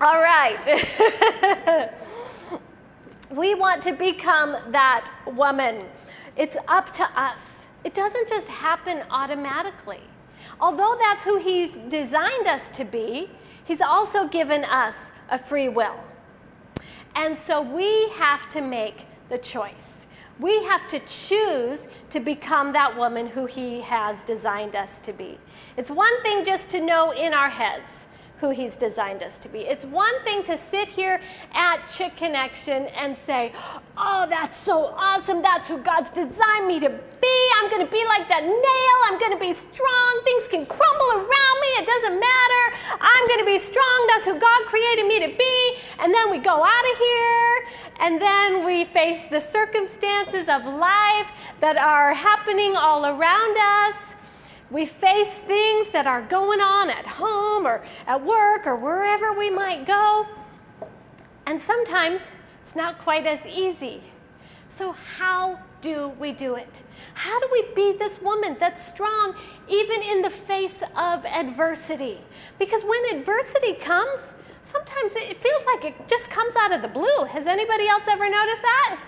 All 0.00 0.20
right. 0.20 1.90
we 3.30 3.54
want 3.54 3.82
to 3.82 3.92
become 3.92 4.56
that 4.70 5.10
woman. 5.26 5.80
It's 6.36 6.56
up 6.68 6.92
to 6.92 7.04
us. 7.20 7.66
It 7.84 7.94
doesn't 7.94 8.28
just 8.28 8.48
happen 8.48 9.02
automatically. 9.10 10.00
Although 10.60 10.96
that's 11.00 11.24
who 11.24 11.38
He's 11.38 11.76
designed 11.88 12.46
us 12.46 12.68
to 12.70 12.84
be, 12.84 13.30
He's 13.64 13.80
also 13.80 14.26
given 14.28 14.64
us 14.64 15.10
a 15.30 15.38
free 15.38 15.68
will. 15.68 15.96
And 17.14 17.36
so 17.36 17.60
we 17.60 18.08
have 18.10 18.48
to 18.50 18.60
make 18.60 19.06
the 19.28 19.38
choice. 19.38 20.06
We 20.40 20.64
have 20.64 20.88
to 20.88 20.98
choose 21.00 21.86
to 22.10 22.18
become 22.18 22.72
that 22.72 22.96
woman 22.96 23.26
who 23.26 23.46
He 23.46 23.80
has 23.82 24.22
designed 24.22 24.74
us 24.74 24.98
to 25.00 25.12
be. 25.12 25.38
It's 25.76 25.90
one 25.90 26.22
thing 26.22 26.44
just 26.44 26.70
to 26.70 26.80
know 26.80 27.12
in 27.12 27.32
our 27.34 27.50
heads 27.50 28.06
who 28.42 28.50
He's 28.50 28.74
designed 28.74 29.22
us 29.22 29.38
to 29.38 29.48
be. 29.48 29.60
It's 29.60 29.84
one 29.84 30.20
thing 30.24 30.42
to 30.50 30.58
sit 30.58 30.88
here 30.88 31.20
at 31.54 31.86
Chick 31.86 32.16
Connection 32.16 32.88
and 32.88 33.16
say, 33.24 33.52
Oh, 33.96 34.26
that's 34.28 34.58
so 34.58 34.86
awesome. 34.96 35.42
That's 35.42 35.68
who 35.68 35.78
God's 35.78 36.10
designed 36.10 36.66
me 36.66 36.80
to 36.80 36.88
be. 36.88 37.38
I'm 37.56 37.70
going 37.70 37.86
to 37.86 37.92
be 37.92 38.04
like 38.04 38.28
that 38.28 38.42
nail. 38.42 38.96
I'm 39.06 39.20
going 39.20 39.30
to 39.30 39.38
be 39.38 39.52
strong. 39.54 40.20
Things 40.24 40.48
can 40.48 40.66
crumble 40.66 41.10
around 41.12 41.56
me. 41.62 41.70
It 41.78 41.86
doesn't 41.86 42.18
matter. 42.18 42.64
I'm 43.00 43.28
going 43.28 43.38
to 43.38 43.46
be 43.46 43.58
strong. 43.58 44.06
That's 44.08 44.24
who 44.24 44.36
God 44.36 44.66
created 44.66 45.06
me 45.06 45.20
to 45.20 45.28
be. 45.28 45.76
And 46.00 46.12
then 46.12 46.28
we 46.28 46.38
go 46.38 46.64
out 46.64 46.84
of 46.92 46.98
here, 46.98 47.66
and 48.00 48.20
then 48.20 48.66
we 48.66 48.86
face 48.86 49.24
the 49.26 49.40
circumstances 49.40 50.48
of 50.48 50.64
life 50.64 51.28
that 51.60 51.76
are 51.76 52.12
happening 52.12 52.74
all 52.74 53.06
around 53.06 53.56
us 53.86 54.16
we 54.72 54.86
face 54.86 55.38
things 55.38 55.88
that 55.88 56.06
are 56.06 56.22
going 56.22 56.60
on 56.60 56.88
at 56.88 57.06
home 57.06 57.66
or 57.66 57.84
at 58.06 58.24
work 58.24 58.66
or 58.66 58.74
wherever 58.74 59.32
we 59.32 59.50
might 59.50 59.86
go. 59.86 60.26
And 61.46 61.60
sometimes 61.60 62.22
it's 62.64 62.74
not 62.74 62.98
quite 62.98 63.26
as 63.26 63.44
easy. 63.46 64.02
So, 64.78 64.92
how 64.92 65.58
do 65.82 66.08
we 66.18 66.32
do 66.32 66.54
it? 66.54 66.82
How 67.12 67.38
do 67.38 67.48
we 67.52 67.66
be 67.74 67.98
this 67.98 68.22
woman 68.22 68.56
that's 68.58 68.82
strong 68.82 69.36
even 69.68 70.00
in 70.00 70.22
the 70.22 70.30
face 70.30 70.82
of 70.96 71.26
adversity? 71.26 72.18
Because 72.58 72.82
when 72.82 73.18
adversity 73.18 73.74
comes, 73.74 74.34
sometimes 74.62 75.12
it 75.16 75.42
feels 75.42 75.66
like 75.66 75.84
it 75.84 76.08
just 76.08 76.30
comes 76.30 76.54
out 76.56 76.72
of 76.72 76.80
the 76.80 76.88
blue. 76.88 77.24
Has 77.28 77.46
anybody 77.46 77.86
else 77.88 78.04
ever 78.08 78.24
noticed 78.24 78.62
that? 78.62 79.00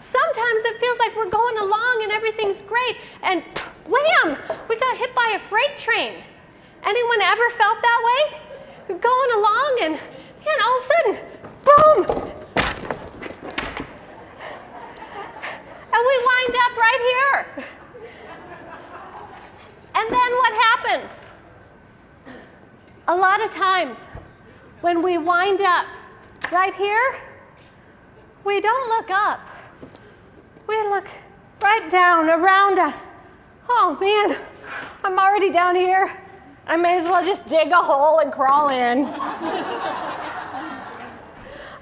Sometimes 0.00 0.64
it 0.64 0.80
feels 0.80 0.98
like 0.98 1.14
we're 1.14 1.28
going 1.28 1.58
along 1.58 2.00
and 2.04 2.12
everything's 2.12 2.62
great, 2.62 2.96
and 3.22 3.42
wham, 3.86 4.36
we 4.68 4.76
got 4.76 4.96
hit 4.96 5.14
by 5.14 5.34
a 5.36 5.38
freight 5.38 5.76
train. 5.76 6.22
Anyone 6.84 7.22
ever 7.22 7.50
felt 7.50 7.80
that 7.82 8.00
way? 8.04 8.40
You're 8.88 8.98
going 8.98 9.32
along, 9.32 9.78
and 9.82 9.92
man, 9.94 10.58
all 10.64 10.76
of 10.76 10.80
a 10.80 10.86
sudden, 10.92 11.14
boom! 11.64 11.98
And 15.92 16.02
we 16.06 16.16
wind 16.30 16.54
up 16.64 16.76
right 16.76 17.00
here. 17.10 17.64
And 19.94 20.08
then 20.08 20.32
what 20.38 20.52
happens? 20.54 21.12
A 23.08 23.16
lot 23.16 23.42
of 23.44 23.50
times, 23.50 24.06
when 24.80 25.02
we 25.02 25.18
wind 25.18 25.60
up 25.60 25.86
right 26.52 26.74
here, 26.74 27.20
we 28.44 28.60
don't 28.60 28.88
look 28.88 29.10
up 29.10 29.40
we 30.70 30.80
look 30.84 31.08
right 31.60 31.90
down 31.90 32.30
around 32.30 32.78
us. 32.78 33.08
Oh 33.72 33.96
man, 34.00 34.36
I'm 35.04 35.16
already 35.16 35.52
down 35.52 35.76
here. 35.76 36.12
I 36.66 36.76
may 36.76 36.96
as 36.98 37.04
well 37.04 37.24
just 37.24 37.46
dig 37.46 37.68
a 37.68 37.76
hole 37.76 38.18
and 38.18 38.32
crawl 38.32 38.68
in. 38.68 39.06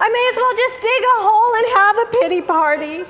I 0.00 0.08
may 0.08 0.28
as 0.30 0.36
well 0.36 0.54
just 0.54 0.80
dig 0.80 1.02
a 1.02 1.18
hole 1.24 1.54
and 1.56 1.66
have 1.76 1.98
a 1.98 2.06
pity 2.20 2.42
party. 2.42 3.04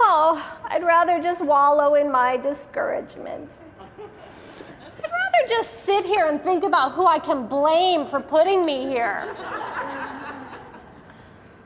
Oh, 0.00 0.58
I'd 0.64 0.84
rather 0.84 1.18
just 1.20 1.42
wallow 1.42 1.94
in 1.94 2.10
my 2.12 2.36
discouragement. 2.36 3.56
I'd 3.88 5.10
rather 5.10 5.48
just 5.48 5.84
sit 5.84 6.04
here 6.04 6.26
and 6.26 6.40
think 6.40 6.62
about 6.62 6.92
who 6.92 7.06
I 7.06 7.18
can 7.18 7.46
blame 7.46 8.06
for 8.06 8.20
putting 8.20 8.66
me 8.66 8.86
here. 8.86 9.34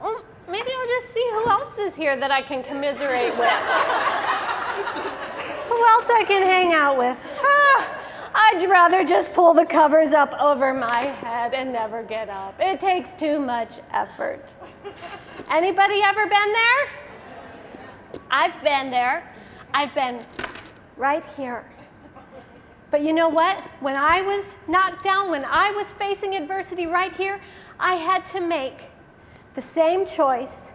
Well, 0.00 0.23
maybe 0.49 0.71
I'll 0.73 0.87
just 0.87 1.11
see 1.12 1.28
who 1.33 1.49
else 1.50 1.78
is 1.78 1.97
here 1.97 2.16
that 2.16 2.30
I 2.30 2.42
can 2.42 2.62
commiserate 2.62 3.37
with. 3.37 4.25
Who 5.76 5.87
else 5.87 6.09
I 6.09 6.25
can 6.25 6.42
hang 6.42 6.73
out 6.73 6.97
with. 6.97 7.18
Ah, 7.42 7.99
I'd 8.35 8.66
rather 8.68 9.04
just 9.04 9.35
pull 9.35 9.52
the 9.52 9.66
covers 9.66 10.12
up 10.12 10.33
over 10.40 10.73
my 10.73 11.02
head 11.02 11.52
and 11.52 11.71
never 11.71 12.02
get 12.02 12.30
up. 12.30 12.54
It 12.59 12.80
takes 12.80 13.11
too 13.18 13.38
much 13.38 13.78
effort. 13.92 14.54
Anybody 15.50 16.00
ever 16.02 16.26
been 16.26 16.52
there? 16.52 16.88
I've 18.30 18.62
been 18.62 18.90
there. 18.90 19.30
I've 19.75 19.95
been 19.95 20.25
right 20.97 21.25
here. 21.37 21.64
But 22.90 23.02
you 23.02 23.12
know 23.12 23.28
what? 23.28 23.59
When 23.80 23.97
I 23.97 24.23
was 24.23 24.45
knocked 24.68 25.04
down, 25.04 25.30
when 25.30 25.45
I 25.45 25.73
was 25.73 25.92
facing 25.92 26.35
adversity 26.35 26.87
right 26.87 27.14
here, 27.14 27.38
I 27.78 27.95
had 27.95 28.25
to 28.26 28.40
make 28.40 28.88
the 29.54 29.62
same 29.62 30.06
choice 30.06 30.73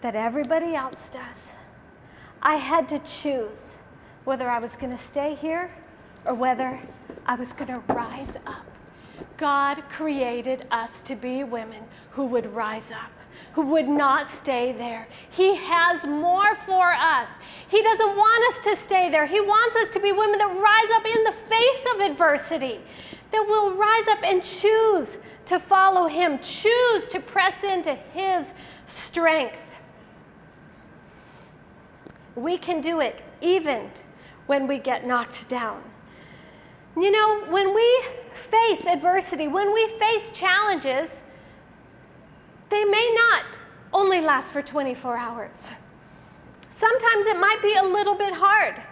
that 0.00 0.14
everybody 0.14 0.74
else 0.74 1.10
does. 1.10 1.56
I 2.40 2.54
had 2.54 2.88
to 2.88 2.98
choose 3.00 3.76
whether 4.30 4.48
I 4.48 4.60
was 4.60 4.76
going 4.76 4.96
to 4.96 5.02
stay 5.02 5.34
here 5.34 5.72
or 6.24 6.34
whether 6.34 6.80
I 7.26 7.34
was 7.34 7.52
going 7.52 7.66
to 7.66 7.82
rise 7.92 8.36
up. 8.46 8.64
God 9.36 9.82
created 9.88 10.66
us 10.70 11.00
to 11.06 11.16
be 11.16 11.42
women 11.42 11.82
who 12.12 12.26
would 12.26 12.54
rise 12.54 12.92
up, 12.92 13.10
who 13.54 13.62
would 13.62 13.88
not 13.88 14.30
stay 14.30 14.70
there. 14.70 15.08
He 15.32 15.56
has 15.56 16.06
more 16.06 16.54
for 16.64 16.92
us. 16.92 17.28
He 17.66 17.82
doesn't 17.82 18.16
want 18.16 18.54
us 18.54 18.64
to 18.66 18.76
stay 18.76 19.10
there. 19.10 19.26
He 19.26 19.40
wants 19.40 19.76
us 19.78 19.88
to 19.94 19.98
be 19.98 20.12
women 20.12 20.38
that 20.38 20.46
rise 20.46 20.90
up 20.94 21.04
in 21.04 21.24
the 21.24 21.32
face 21.48 21.86
of 21.92 22.00
adversity, 22.00 22.80
that 23.32 23.44
will 23.48 23.72
rise 23.72 24.06
up 24.06 24.22
and 24.22 24.40
choose 24.40 25.18
to 25.46 25.58
follow 25.58 26.06
Him, 26.06 26.38
choose 26.38 27.04
to 27.08 27.18
press 27.18 27.64
into 27.64 27.96
His 28.14 28.54
strength. 28.86 29.80
We 32.36 32.58
can 32.58 32.80
do 32.80 33.00
it 33.00 33.22
even 33.40 33.90
when 34.50 34.66
we 34.66 34.80
get 34.80 35.06
knocked 35.06 35.48
down. 35.48 35.80
You 36.96 37.12
know, 37.12 37.44
when 37.50 37.72
we 37.72 38.04
face 38.32 38.84
adversity, 38.84 39.46
when 39.46 39.72
we 39.72 39.86
face 39.96 40.32
challenges, 40.32 41.22
they 42.68 42.84
may 42.84 43.14
not 43.14 43.44
only 43.92 44.20
last 44.20 44.52
for 44.52 44.60
24 44.60 45.16
hours. 45.16 45.68
Sometimes 46.74 47.26
it 47.26 47.38
might 47.38 47.62
be 47.62 47.76
a 47.76 47.84
little 47.84 48.16
bit 48.16 48.34
hard. 48.34 48.82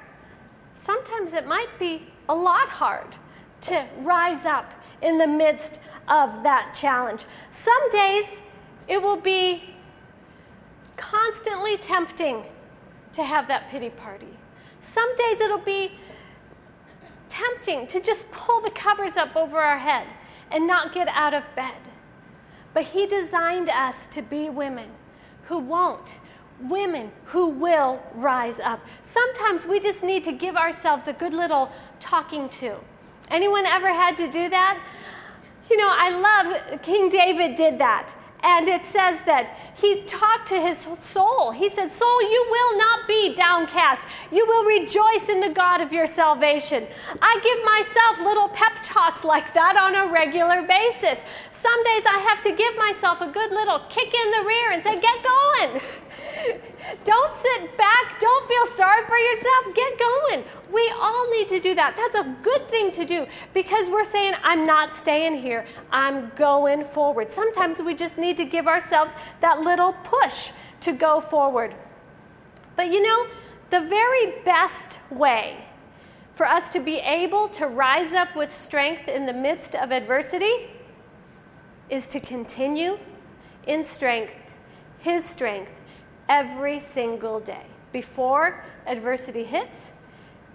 Sometimes 0.75 1.33
it 1.33 1.49
might 1.49 1.77
be 1.77 2.07
a 2.29 2.35
lot 2.37 2.69
hard 2.69 3.17
to 3.62 3.85
rise 4.03 4.45
up 4.45 4.73
in 5.03 5.19
the 5.19 5.27
midst 5.27 5.81
of 6.07 6.45
that 6.45 6.73
challenge. 6.73 7.25
Some 7.50 7.91
days 7.91 8.43
it 8.87 9.03
will 9.03 9.21
be 9.21 9.75
constantly 10.97 11.77
tempting 11.77 12.45
to 13.11 13.25
have 13.25 13.49
that 13.49 13.69
pity 13.71 13.91
party. 13.91 14.38
Some 14.80 15.14
days 15.16 15.40
it'll 15.40 15.58
be 15.58 15.92
tempting 17.28 17.87
to 17.88 18.00
just 18.00 18.30
pull 18.30 18.61
the 18.61 18.70
covers 18.70 19.16
up 19.16 19.37
over 19.37 19.58
our 19.58 19.78
head 19.78 20.06
and 20.50 20.66
not 20.66 20.94
get 20.94 21.08
out 21.08 21.35
of 21.35 21.44
bed. 21.54 21.90
But 22.75 22.85
He 22.85 23.06
designed 23.06 23.68
us 23.68 24.06
to 24.08 24.23
be 24.23 24.49
women 24.49 24.90
who 25.44 25.58
won't, 25.58 26.18
women 26.61 27.12
who 27.26 27.49
will 27.49 28.02
rise 28.14 28.61
up. 28.61 28.85
Sometimes 29.02 29.66
we 29.66 29.80
just 29.80 30.02
need 30.02 30.25
to 30.25 30.32
give 30.32 30.56
ourselves 30.56 31.08
a 31.08 31.12
good 31.12 31.35
little 31.35 31.70
talking 32.00 32.48
to. 32.50 32.76
Anyone 33.31 33.66
ever 33.66 33.92
had 33.92 34.16
to 34.18 34.31
do 34.31 34.48
that? 34.48 34.83
You 35.70 35.76
know, 35.76 35.90
I 35.90 36.11
love 36.11 36.83
King 36.83 37.09
David 37.09 37.55
did 37.55 37.79
that. 37.79 38.14
And 38.42 38.68
it 38.68 38.87
says 38.87 39.20
that 39.27 39.59
he 39.74 40.03
talked 40.05 40.48
to 40.48 40.61
his 40.61 40.87
soul. 41.01 41.51
He 41.51 41.68
said, 41.68 41.90
Soul, 41.90 42.22
you 42.22 42.46
will 42.51 42.79
not 42.79 43.07
be 43.09 43.35
downcast. 43.35 44.05
You 44.31 44.46
will 44.46 44.64
rejoice 44.64 45.29
in 45.29 45.40
the 45.40 45.48
God 45.48 45.81
of 45.81 45.92
your 45.92 46.07
salvation. 46.07 46.87
I 47.20 47.40
give 47.42 47.59
myself 47.64 48.20
little 48.20 48.48
pep 48.48 48.79
talks 48.85 49.24
like 49.24 49.55
that 49.55 49.77
on 49.77 49.94
a 49.96 50.12
regular 50.12 50.62
basis. 50.62 51.18
Some 51.53 51.83
days 51.85 52.05
I 52.07 52.24
have 52.29 52.40
to 52.42 52.53
give 52.53 52.77
myself 52.77 53.20
a 53.20 53.27
good 53.27 53.51
little 53.51 53.81
kick 53.88 54.14
in 54.14 54.31
the 54.31 54.46
rear 54.46 54.72
and 54.72 54.83
say, 54.85 55.01
Get 55.01 55.24
going. 55.24 55.81
Don't 57.05 57.37
sit 57.38 57.77
back. 57.77 58.18
Don't 58.18 58.48
feel 58.48 58.66
sorry 58.77 59.07
for 59.07 59.18
yourself. 59.18 59.74
Get 59.74 59.98
going. 59.98 60.44
We 60.72 60.92
all 60.98 61.31
need 61.31 61.48
to 61.51 61.61
do 61.61 61.74
that. 61.74 61.96
That's 61.96 62.16
a 62.16 62.37
good 62.42 62.68
thing 62.70 62.92
to 62.92 63.05
do 63.05 63.27
because 63.55 63.90
we're 63.90 64.05
saying, 64.05 64.35
I'm 64.42 64.64
not 64.64 64.94
staying 64.94 65.35
here. 65.35 65.66
I'm 65.90 66.31
going 66.37 66.85
forward. 66.85 67.31
Sometimes 67.31 67.81
we 67.81 67.94
just 67.94 68.18
need 68.18 68.37
to 68.38 68.44
give 68.44 68.66
ourselves 68.66 69.12
that 69.40 69.61
little 69.61 69.92
push 70.05 70.53
to 70.81 70.92
go 70.92 71.20
forward. 71.20 71.74
But 72.77 72.92
you 72.92 73.03
know, 73.03 73.27
the 73.70 73.81
very 73.81 74.40
best 74.44 74.98
way 75.11 75.64
for 76.35 76.46
us 76.46 76.70
to 76.70 76.81
be 76.81 76.98
able 76.98 77.48
to 77.48 77.66
rise 77.66 78.12
up 78.12 78.35
with 78.37 78.55
strength 78.55 79.09
in 79.09 79.27
the 79.27 79.33
midst 79.33 79.74
of 79.74 79.90
adversity 79.90 80.70
is 81.90 82.07
to 82.07 82.20
continue 82.20 82.98
in 83.66 83.83
strength, 83.83 84.35
His 85.01 85.24
strength, 85.24 85.72
every 86.29 86.79
single 86.79 87.41
day. 87.41 87.67
Before 87.93 88.64
adversity 88.87 89.45
hits, 89.45 89.91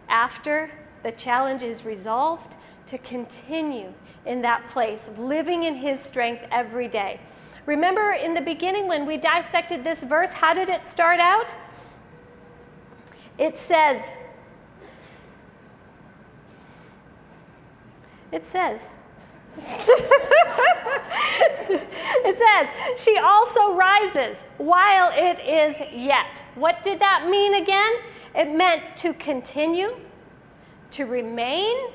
after 0.07 0.69
the 1.01 1.11
challenge 1.11 1.63
is 1.63 1.83
resolved, 1.83 2.55
to 2.87 2.97
continue 2.97 3.93
in 4.25 4.41
that 4.41 4.67
place 4.69 5.07
of 5.07 5.17
living 5.17 5.63
in 5.63 5.75
His 5.75 5.99
strength 5.99 6.43
every 6.51 6.87
day. 6.87 7.19
Remember 7.65 8.11
in 8.11 8.33
the 8.33 8.41
beginning 8.41 8.87
when 8.87 9.05
we 9.05 9.17
dissected 9.17 9.83
this 9.83 10.03
verse, 10.03 10.33
how 10.33 10.53
did 10.53 10.69
it 10.69 10.85
start 10.85 11.19
out? 11.19 11.55
It 13.37 13.57
says, 13.57 14.05
it 18.31 18.45
says, 18.45 18.93
it 22.25 22.37
says, 22.37 23.01
she 23.01 23.17
also 23.17 23.73
rises 23.73 24.43
while 24.57 25.11
it 25.13 25.39
is 25.39 25.79
yet. 25.93 26.43
What 26.55 26.83
did 26.83 26.99
that 26.99 27.27
mean 27.29 27.55
again? 27.55 27.93
It 28.35 28.51
meant 28.51 28.95
to 28.97 29.13
continue, 29.13 29.95
to 30.91 31.05
remain, 31.05 31.89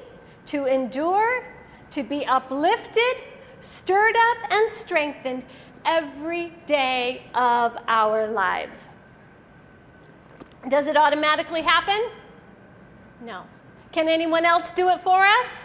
to 0.47 0.67
endure, 0.67 1.45
to 1.91 2.03
be 2.03 2.25
uplifted, 2.27 3.23
stirred 3.61 4.17
up, 4.17 4.39
and 4.51 4.71
strengthened 4.71 5.45
every 5.85 6.53
day 6.67 7.23
of 7.35 7.77
our 7.89 8.29
lives. 8.29 8.89
Does 10.69 10.87
it 10.87 10.97
automatically 10.97 11.63
happen? 11.63 12.11
No. 13.21 13.45
Can 13.93 14.09
anyone 14.09 14.45
else 14.45 14.71
do 14.73 14.89
it 14.91 15.01
for 15.01 15.27
us? 15.27 15.65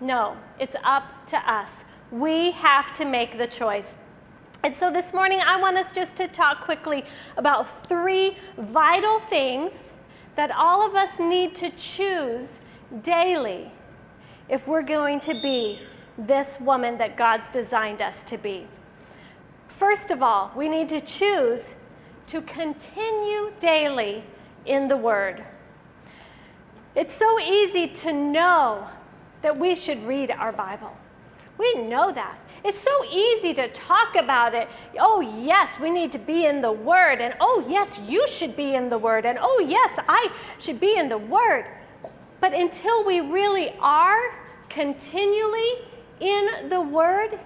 No. 0.00 0.36
It's 0.62 0.76
up 0.84 1.26
to 1.26 1.36
us. 1.38 1.84
We 2.12 2.52
have 2.52 2.92
to 2.94 3.04
make 3.04 3.36
the 3.36 3.48
choice. 3.48 3.96
And 4.62 4.76
so 4.76 4.92
this 4.92 5.12
morning, 5.12 5.40
I 5.44 5.60
want 5.60 5.76
us 5.76 5.92
just 5.92 6.14
to 6.18 6.28
talk 6.28 6.60
quickly 6.60 7.04
about 7.36 7.88
three 7.88 8.36
vital 8.56 9.18
things 9.18 9.90
that 10.36 10.52
all 10.52 10.86
of 10.86 10.94
us 10.94 11.18
need 11.18 11.56
to 11.56 11.70
choose 11.70 12.60
daily 13.02 13.72
if 14.48 14.68
we're 14.68 14.84
going 14.84 15.18
to 15.20 15.32
be 15.42 15.80
this 16.16 16.60
woman 16.60 16.96
that 16.98 17.16
God's 17.16 17.48
designed 17.48 18.00
us 18.00 18.22
to 18.22 18.38
be. 18.38 18.68
First 19.66 20.12
of 20.12 20.22
all, 20.22 20.52
we 20.54 20.68
need 20.68 20.88
to 20.90 21.00
choose 21.00 21.74
to 22.28 22.40
continue 22.42 23.52
daily 23.58 24.22
in 24.64 24.86
the 24.86 24.96
Word. 24.96 25.44
It's 26.94 27.16
so 27.16 27.40
easy 27.40 27.88
to 27.88 28.12
know 28.12 28.86
that 29.42 29.56
we 29.56 29.74
should 29.74 30.04
read 30.06 30.30
our 30.30 30.52
Bible. 30.52 30.96
We 31.58 31.74
know 31.74 32.10
that. 32.12 32.38
It's 32.64 32.80
so 32.80 33.04
easy 33.10 33.52
to 33.54 33.68
talk 33.68 34.16
about 34.16 34.54
it. 34.54 34.68
Oh, 34.98 35.20
yes, 35.20 35.78
we 35.78 35.90
need 35.90 36.12
to 36.12 36.18
be 36.18 36.46
in 36.46 36.60
the 36.60 36.72
Word. 36.72 37.20
And 37.20 37.34
oh, 37.40 37.64
yes, 37.68 38.00
you 38.06 38.26
should 38.26 38.56
be 38.56 38.74
in 38.74 38.88
the 38.88 38.98
Word. 38.98 39.26
And 39.26 39.38
oh, 39.40 39.64
yes, 39.66 39.98
I 40.08 40.30
should 40.58 40.80
be 40.80 40.96
in 40.96 41.08
the 41.08 41.18
Word. 41.18 41.66
But 42.40 42.54
until 42.54 43.04
we 43.04 43.20
really 43.20 43.74
are 43.80 44.20
continually 44.68 45.72
in 46.20 46.68
the 46.68 46.80
Word, 46.80 47.38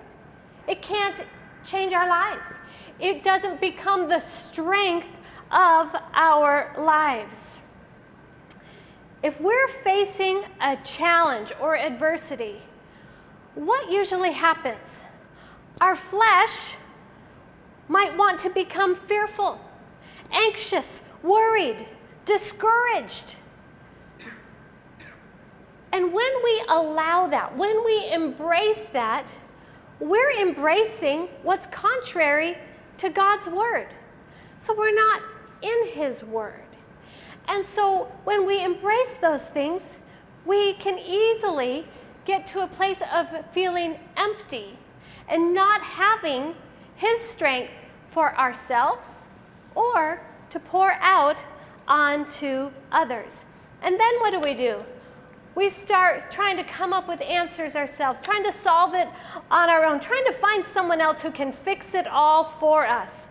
it 0.69 0.83
can't 0.83 1.25
change 1.65 1.93
our 1.93 2.09
lives. 2.09 2.49
It 3.01 3.23
doesn't 3.23 3.61
become 3.61 4.09
the 4.09 4.21
strength 4.21 5.11
of 5.51 5.95
our 6.15 6.75
lives. 6.79 7.61
If 9.27 9.41
we're 9.41 9.67
facing 9.67 10.45
a 10.61 10.77
challenge 10.85 11.51
or 11.61 11.77
adversity, 11.77 12.63
what 13.57 13.91
usually 13.91 14.31
happens? 14.31 15.03
Our 15.81 15.97
flesh 15.97 16.77
might 17.89 18.17
want 18.17 18.39
to 18.39 18.51
become 18.51 18.95
fearful, 18.95 19.61
anxious, 20.31 21.03
worried, 21.25 21.85
discouraged. 22.25 23.35
And 25.91 26.13
when 26.13 26.33
we 26.45 26.63
allow 26.69 27.27
that, 27.27 27.57
when 27.57 27.85
we 27.85 28.09
embrace 28.13 28.85
that, 28.93 29.37
we're 29.99 30.39
embracing 30.41 31.23
what's 31.43 31.67
contrary 31.67 32.59
to 32.99 33.11
God's 33.11 33.49
word. 33.49 33.89
So 34.61 34.73
we're 34.73 34.95
not 34.95 35.21
in 35.63 35.89
His 35.89 36.23
word. 36.23 36.66
And 37.49 37.65
so 37.65 38.11
when 38.25 38.47
we 38.47 38.63
embrace 38.63 39.15
those 39.15 39.47
things, 39.47 39.99
we 40.45 40.75
can 40.75 40.99
easily 40.99 41.87
get 42.25 42.47
to 42.49 42.63
a 42.63 42.67
place 42.67 43.03
of 43.13 43.29
feeling 43.53 43.99
empty 44.17 44.79
and 45.29 45.55
not 45.55 45.81
having 45.83 46.55
His 46.97 47.21
strength 47.21 47.73
for 48.09 48.37
ourselves 48.39 49.25
or 49.75 50.23
to 50.51 50.61
pour 50.61 50.93
out 50.93 51.45
onto 51.87 52.71
others. 52.91 53.45
And 53.83 53.99
then 53.99 54.21
what 54.21 54.31
do 54.31 54.41
we 54.41 54.55
do? 54.55 54.85
We 55.55 55.71
start 55.71 56.31
trying 56.31 56.57
to 56.59 56.65
come 56.65 56.93
up 56.93 57.09
with 57.09 57.21
answers 57.23 57.77
ourselves, 57.77 58.21
trying 58.21 58.45
to 58.45 58.53
solve 58.53 58.95
it 58.95 59.09
on 59.51 59.71
our 59.71 59.85
own, 59.85 60.01
trying 60.01 60.25
to 60.27 60.33
find 60.33 60.65
someone 60.65 61.01
else 61.01 61.23
who 61.23 61.31
can 61.31 61.53
fix 61.53 61.95
it 61.95 62.07
all 62.07 62.45
for 62.45 62.87
us. 62.87 63.29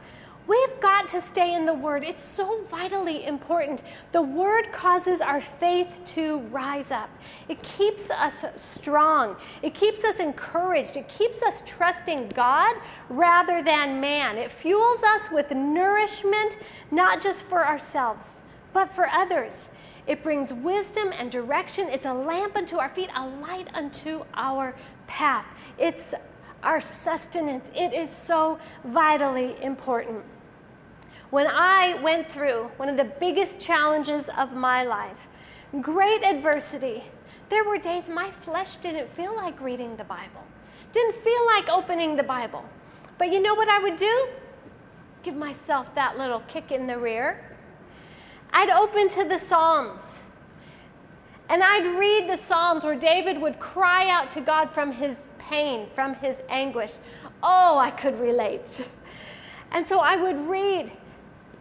We've 0.47 0.79
got 0.79 1.09
to 1.09 1.21
stay 1.21 1.55
in 1.55 1.65
the 1.65 1.73
Word. 1.73 2.03
It's 2.03 2.23
so 2.23 2.61
vitally 2.69 3.25
important. 3.25 3.81
The 4.11 4.21
Word 4.21 4.71
causes 4.71 5.19
our 5.19 5.41
faith 5.41 5.99
to 6.07 6.39
rise 6.51 6.91
up, 6.91 7.09
it 7.49 7.61
keeps 7.63 8.11
us 8.11 8.45
strong, 8.55 9.37
it 9.63 9.73
keeps 9.73 10.03
us 10.03 10.19
encouraged, 10.19 10.97
it 10.97 11.07
keeps 11.07 11.41
us 11.41 11.63
trusting 11.65 12.29
God 12.29 12.75
rather 13.09 13.63
than 13.63 13.99
man. 13.99 14.37
It 14.37 14.51
fuels 14.51 15.01
us 15.03 15.31
with 15.31 15.51
nourishment, 15.51 16.59
not 16.91 17.21
just 17.21 17.43
for 17.43 17.65
ourselves, 17.65 18.41
but 18.71 18.91
for 18.91 19.07
others. 19.09 19.69
It 20.05 20.21
brings 20.21 20.53
wisdom 20.53 21.11
and 21.17 21.31
direction. 21.31 21.89
It's 21.89 22.05
a 22.05 22.13
lamp 22.13 22.55
unto 22.55 22.77
our 22.77 22.89
feet, 22.89 23.09
a 23.15 23.27
light 23.27 23.67
unto 23.73 24.23
our 24.35 24.75
path. 25.07 25.47
It's 25.79 26.13
our 26.61 26.79
sustenance. 26.79 27.69
It 27.75 27.93
is 27.93 28.09
so 28.11 28.59
vitally 28.83 29.55
important. 29.63 30.23
When 31.35 31.47
I 31.47 31.95
went 32.01 32.31
through 32.31 32.71
one 32.77 32.87
of 32.87 32.95
the 32.95 33.03
biggest 33.03 33.59
challenges 33.59 34.29
of 34.37 34.53
my 34.53 34.85
life, 34.85 35.27
great 35.81 36.23
adversity, 36.23 37.03
there 37.49 37.65
were 37.65 37.77
days 37.77 38.07
my 38.07 38.31
flesh 38.31 38.77
didn't 38.77 39.09
feel 39.09 39.35
like 39.35 39.59
reading 39.59 39.97
the 39.97 40.05
Bible, 40.05 40.45
didn't 40.93 41.15
feel 41.15 41.45
like 41.45 41.67
opening 41.67 42.15
the 42.15 42.23
Bible. 42.23 42.63
But 43.17 43.33
you 43.33 43.41
know 43.41 43.53
what 43.53 43.67
I 43.67 43.79
would 43.79 43.97
do? 43.97 44.29
Give 45.23 45.35
myself 45.35 45.93
that 45.93 46.17
little 46.17 46.39
kick 46.47 46.71
in 46.71 46.87
the 46.87 46.97
rear. 46.97 47.57
I'd 48.53 48.69
open 48.69 49.09
to 49.09 49.25
the 49.25 49.37
Psalms. 49.37 50.19
And 51.49 51.61
I'd 51.61 51.99
read 51.99 52.29
the 52.29 52.41
Psalms 52.41 52.85
where 52.85 52.95
David 52.95 53.41
would 53.41 53.59
cry 53.59 54.09
out 54.09 54.29
to 54.29 54.39
God 54.39 54.71
from 54.71 54.93
his 54.93 55.17
pain, 55.37 55.89
from 55.93 56.15
his 56.15 56.37
anguish. 56.47 56.93
Oh, 57.43 57.77
I 57.77 57.91
could 57.91 58.17
relate. 58.21 58.87
And 59.71 59.85
so 59.85 59.99
I 59.99 60.15
would 60.15 60.37
read 60.47 60.93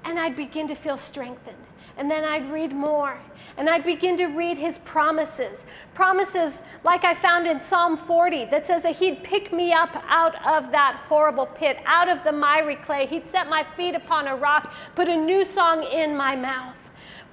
and 0.04 0.18
I'd 0.18 0.36
begin 0.36 0.68
to 0.68 0.74
feel 0.74 0.96
strengthened. 0.96 1.56
And 1.96 2.10
then 2.10 2.24
I'd 2.24 2.50
read 2.50 2.72
more. 2.72 3.18
And 3.56 3.70
I'd 3.70 3.84
begin 3.84 4.16
to 4.16 4.26
read 4.26 4.58
his 4.58 4.78
promises. 4.78 5.64
Promises 5.94 6.60
like 6.82 7.04
I 7.04 7.14
found 7.14 7.46
in 7.46 7.60
Psalm 7.60 7.96
40 7.96 8.46
that 8.46 8.66
says 8.66 8.82
that 8.82 8.96
he'd 8.96 9.22
pick 9.22 9.52
me 9.52 9.72
up 9.72 10.02
out 10.08 10.34
of 10.44 10.72
that 10.72 11.04
horrible 11.08 11.46
pit, 11.46 11.78
out 11.86 12.08
of 12.08 12.24
the 12.24 12.32
miry 12.32 12.76
clay. 12.76 13.06
He'd 13.06 13.30
set 13.30 13.48
my 13.48 13.64
feet 13.76 13.94
upon 13.94 14.26
a 14.26 14.34
rock, 14.34 14.72
put 14.96 15.08
a 15.08 15.16
new 15.16 15.44
song 15.44 15.84
in 15.84 16.16
my 16.16 16.34
mouth. 16.34 16.74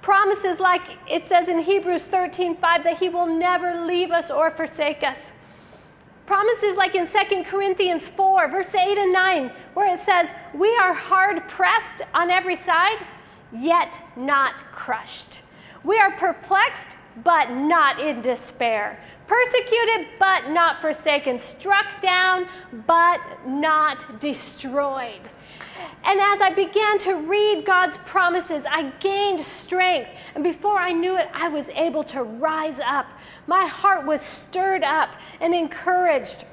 Promises 0.00 0.60
like 0.60 0.82
it 1.10 1.26
says 1.26 1.48
in 1.48 1.60
Hebrews 1.60 2.06
13 2.06 2.56
5 2.56 2.84
that 2.84 2.98
he 2.98 3.08
will 3.08 3.26
never 3.26 3.84
leave 3.84 4.10
us 4.10 4.30
or 4.30 4.50
forsake 4.50 5.02
us. 5.02 5.32
Promises 6.26 6.76
like 6.76 6.94
in 6.94 7.06
2 7.06 7.44
Corinthians 7.44 8.06
4, 8.06 8.48
verse 8.48 8.74
8 8.74 8.96
and 8.96 9.12
9, 9.12 9.50
where 9.74 9.92
it 9.92 9.98
says, 9.98 10.32
We 10.54 10.74
are 10.76 10.94
hard 10.94 11.48
pressed 11.48 12.02
on 12.14 12.30
every 12.30 12.56
side, 12.56 12.98
yet 13.52 14.00
not 14.16 14.56
crushed. 14.72 15.42
We 15.84 15.98
are 15.98 16.12
perplexed, 16.12 16.96
but 17.24 17.50
not 17.50 18.00
in 18.00 18.22
despair. 18.22 19.02
Persecuted, 19.26 20.06
but 20.18 20.50
not 20.50 20.80
forsaken. 20.80 21.38
Struck 21.38 22.00
down, 22.00 22.46
but 22.86 23.20
not 23.46 24.20
destroyed. 24.20 25.20
And 26.04 26.20
as 26.20 26.40
I 26.40 26.50
began 26.50 26.98
to 26.98 27.14
read 27.14 27.64
God's 27.64 27.96
promises, 27.98 28.64
I 28.68 28.90
gained 28.98 29.40
strength. 29.40 30.10
And 30.34 30.42
before 30.42 30.78
I 30.78 30.92
knew 30.92 31.16
it, 31.16 31.28
I 31.32 31.48
was 31.48 31.68
able 31.70 32.02
to 32.04 32.22
rise 32.22 32.80
up. 32.80 33.06
My 33.46 33.66
heart 33.66 34.04
was 34.04 34.20
stirred 34.20 34.82
up 34.82 35.14
and 35.40 35.54
encouraged 35.54 36.44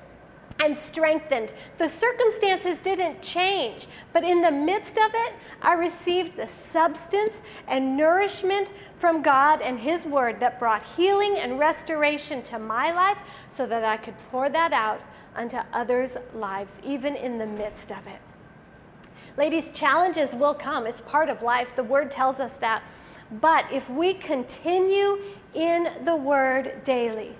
and 0.59 0.75
strengthened. 0.75 1.53
The 1.77 1.87
circumstances 1.87 2.79
didn't 2.79 3.21
change, 3.21 3.87
but 4.13 4.23
in 4.23 4.41
the 4.41 4.51
midst 4.51 4.97
of 4.97 5.11
it, 5.13 5.33
I 5.61 5.73
received 5.73 6.35
the 6.35 6.47
substance 6.47 7.41
and 7.67 7.95
nourishment 7.95 8.67
from 8.95 9.21
God 9.21 9.61
and 9.61 9.79
His 9.79 10.05
Word 10.05 10.39
that 10.41 10.59
brought 10.59 10.83
healing 10.83 11.37
and 11.37 11.57
restoration 11.57 12.41
to 12.43 12.59
my 12.59 12.91
life 12.91 13.17
so 13.51 13.65
that 13.67 13.85
I 13.85 13.97
could 13.97 14.17
pour 14.31 14.49
that 14.49 14.73
out 14.73 15.01
unto 15.35 15.57
others' 15.71 16.17
lives, 16.33 16.79
even 16.83 17.15
in 17.15 17.37
the 17.37 17.47
midst 17.47 17.91
of 17.91 18.05
it. 18.07 18.19
Ladies, 19.37 19.69
challenges 19.69 20.33
will 20.35 20.53
come. 20.53 20.85
It's 20.85 21.01
part 21.01 21.29
of 21.29 21.41
life. 21.41 21.75
The 21.75 21.83
word 21.83 22.11
tells 22.11 22.39
us 22.39 22.53
that. 22.55 22.83
But 23.41 23.65
if 23.71 23.89
we 23.89 24.13
continue 24.15 25.19
in 25.53 25.89
the 26.03 26.15
word 26.15 26.83
daily, 26.83 27.35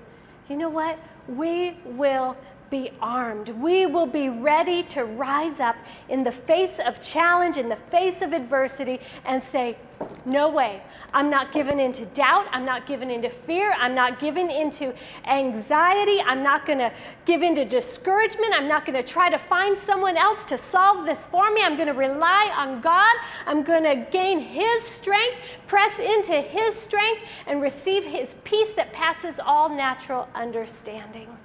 you 0.48 0.56
know 0.56 0.70
what? 0.70 1.00
We 1.28 1.78
will 1.86 2.36
be 2.70 2.92
armed. 3.02 3.50
We 3.50 3.86
will 3.86 4.06
be 4.06 4.30
ready 4.30 4.84
to 4.84 5.06
rise 5.06 5.60
up 5.60 5.76
in 6.08 6.24
the 6.24 6.32
face 6.32 6.80
of 6.86 7.02
challenge, 7.02 7.58
in 7.58 7.70
the 7.70 7.76
face 7.76 8.22
of 8.22 8.34
adversity, 8.34 9.00
and 9.26 9.44
say, 9.44 9.78
No 10.26 10.50
way. 10.50 10.82
I'm 11.14 11.30
not 11.30 11.52
given 11.52 11.80
into 11.80 12.06
doubt. 12.08 12.48
I'm 12.52 12.66
not 12.66 12.86
given 12.86 13.10
into 13.10 13.30
fear. 13.30 13.74
I'm 13.78 13.96
not 13.96 14.20
given 14.20 14.50
into 14.52 14.94
anxiety. 15.28 16.22
I'm 16.22 16.44
not 16.44 16.66
going 16.66 16.80
to 16.80 16.92
give 17.26 17.42
into 17.42 17.66
discouragement. 17.66 18.54
I'm 18.56 18.68
not 18.68 18.86
going 18.86 18.96
to 18.96 19.08
try 19.08 19.30
to 19.30 19.40
find 19.40 19.76
someone 19.76 20.18
else 20.18 20.46
to 20.46 20.58
solve 20.58 21.06
this 21.06 21.28
for 21.28 21.52
me. 21.52 21.62
I'm 21.64 21.76
going 21.76 21.88
to 21.88 21.94
rely 21.94 22.54
on 22.56 22.82
God. 22.82 23.16
I'm 23.46 23.64
going 23.64 23.84
to 23.84 24.08
gain 24.12 24.40
His 24.40 24.84
strength, 24.84 25.38
press 25.68 26.00
into 26.00 26.42
His 26.42 26.76
strength, 26.76 27.22
and 27.48 27.62
receive 27.62 28.06
His 28.06 28.36
peace 28.44 28.74
that 28.74 28.94
passes 28.94 29.40
all 29.40 29.70
natural 29.70 30.28
understanding. 30.36 31.38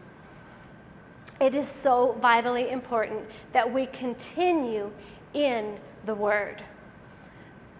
It 1.41 1.55
is 1.55 1.69
so 1.69 2.17
vitally 2.21 2.71
important 2.71 3.25
that 3.53 3.73
we 3.73 3.87
continue 3.87 4.91
in 5.33 5.79
the 6.07 6.15
Word. 6.15 6.63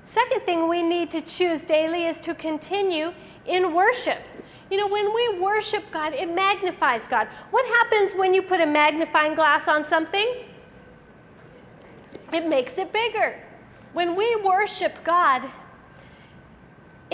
Second 0.07 0.43
thing 0.43 0.69
we 0.69 0.83
need 0.83 1.11
to 1.13 1.21
choose 1.21 1.63
daily 1.63 2.05
is 2.05 2.19
to 2.19 2.35
continue 2.35 3.13
in 3.47 3.75
worship. 3.75 4.21
You 4.71 4.79
know, 4.79 4.89
when 4.89 5.15
we 5.15 5.39
worship 5.41 5.85
God, 5.91 6.15
it 6.15 6.33
magnifies 6.33 7.07
God. 7.07 7.29
What 7.51 7.67
happens 7.67 8.15
when 8.15 8.35
you 8.35 8.43
put 8.43 8.61
a 8.61 8.67
magnifying 8.67 9.35
glass 9.35 9.69
on 9.69 9.85
something? 9.85 10.27
It 12.33 12.47
makes 12.47 12.79
it 12.79 12.93
bigger. 12.93 13.41
When 13.93 14.17
we 14.17 14.37
worship 14.37 14.93
God, 15.05 15.49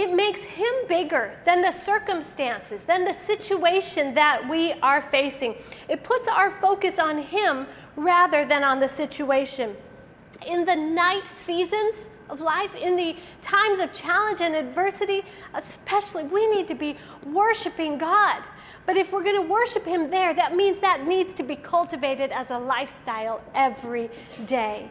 it 0.00 0.14
makes 0.14 0.42
him 0.44 0.72
bigger 0.88 1.30
than 1.44 1.60
the 1.60 1.70
circumstances, 1.70 2.80
than 2.86 3.04
the 3.04 3.12
situation 3.12 4.14
that 4.14 4.48
we 4.48 4.72
are 4.80 5.02
facing. 5.02 5.54
It 5.90 6.02
puts 6.02 6.26
our 6.26 6.50
focus 6.52 6.98
on 6.98 7.18
him 7.18 7.66
rather 7.96 8.46
than 8.46 8.64
on 8.64 8.80
the 8.80 8.88
situation. 8.88 9.76
In 10.46 10.64
the 10.64 10.74
night 10.74 11.30
seasons 11.44 11.96
of 12.30 12.40
life, 12.40 12.74
in 12.74 12.96
the 12.96 13.14
times 13.42 13.78
of 13.78 13.92
challenge 13.92 14.40
and 14.40 14.54
adversity, 14.54 15.22
especially, 15.52 16.22
we 16.24 16.46
need 16.46 16.66
to 16.68 16.74
be 16.74 16.96
worshiping 17.26 17.98
God. 17.98 18.42
But 18.86 18.96
if 18.96 19.12
we're 19.12 19.22
going 19.22 19.42
to 19.42 19.52
worship 19.52 19.84
Him 19.84 20.08
there, 20.08 20.32
that 20.32 20.56
means 20.56 20.80
that 20.80 21.06
needs 21.06 21.34
to 21.34 21.42
be 21.42 21.56
cultivated 21.56 22.32
as 22.32 22.48
a 22.48 22.58
lifestyle 22.58 23.42
every 23.54 24.08
day. 24.46 24.88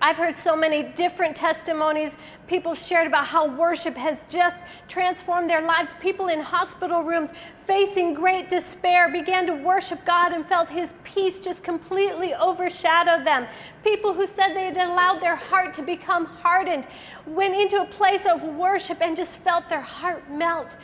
I've 0.00 0.16
heard 0.16 0.36
so 0.36 0.54
many 0.54 0.84
different 0.84 1.34
testimonies. 1.34 2.16
People 2.46 2.74
shared 2.74 3.08
about 3.08 3.26
how 3.26 3.52
worship 3.54 3.96
has 3.96 4.24
just 4.28 4.60
transformed 4.86 5.50
their 5.50 5.62
lives. 5.62 5.92
People 6.00 6.28
in 6.28 6.40
hospital 6.40 7.02
rooms 7.02 7.30
facing 7.68 8.14
great 8.14 8.48
despair 8.48 9.10
began 9.10 9.46
to 9.46 9.52
worship 9.52 10.02
God 10.06 10.32
and 10.32 10.44
felt 10.44 10.70
His 10.70 10.94
peace 11.04 11.38
just 11.38 11.62
completely 11.62 12.32
overshadow 12.32 13.22
them. 13.22 13.46
People 13.84 14.14
who 14.14 14.26
said 14.26 14.54
they 14.54 14.64
had 14.64 14.78
allowed 14.78 15.20
their 15.20 15.36
heart 15.36 15.74
to 15.74 15.82
become 15.82 16.24
hardened 16.24 16.86
went 17.26 17.54
into 17.54 17.82
a 17.82 17.84
place 17.84 18.24
of 18.24 18.42
worship 18.42 19.02
and 19.02 19.14
just 19.14 19.36
felt 19.40 19.68
their 19.68 19.82
heart 19.82 20.30
melt. 20.30 20.76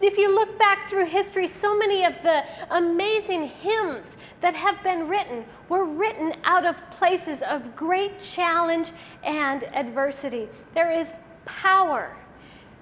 If 0.00 0.16
you 0.16 0.32
look 0.32 0.56
back 0.60 0.88
through 0.88 1.06
history, 1.06 1.48
so 1.48 1.76
many 1.76 2.04
of 2.04 2.14
the 2.22 2.44
amazing 2.70 3.48
hymns 3.48 4.16
that 4.40 4.54
have 4.54 4.80
been 4.84 5.08
written 5.08 5.44
were 5.68 5.84
written 5.84 6.34
out 6.44 6.64
of 6.64 6.88
places 6.92 7.42
of 7.42 7.74
great 7.74 8.20
challenge 8.20 8.92
and 9.24 9.64
adversity. 9.74 10.48
There 10.72 10.92
is 10.92 11.12
power 11.46 12.16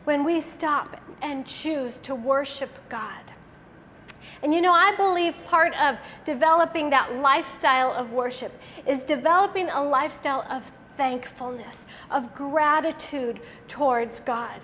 when 0.05 0.25
we 0.25 0.43
stop 0.43 1.01
and 1.23 1.47
choose 1.47 1.97
to 2.03 2.15
worship 2.15 2.71
God. 2.91 3.26
And 4.47 4.55
you 4.55 4.61
know, 4.61 4.73
I 4.73 4.95
believe 4.95 5.37
part 5.47 5.75
of 5.75 5.99
developing 6.25 6.89
that 6.91 7.15
lifestyle 7.15 7.93
of 7.93 8.13
worship 8.13 8.53
is 8.87 9.03
developing 9.03 9.69
a 9.71 9.83
lifestyle 9.83 10.47
of 10.49 10.63
thankfulness, 10.97 11.85
of 12.13 12.33
gratitude 12.33 13.41
towards 13.67 14.21
God. 14.21 14.61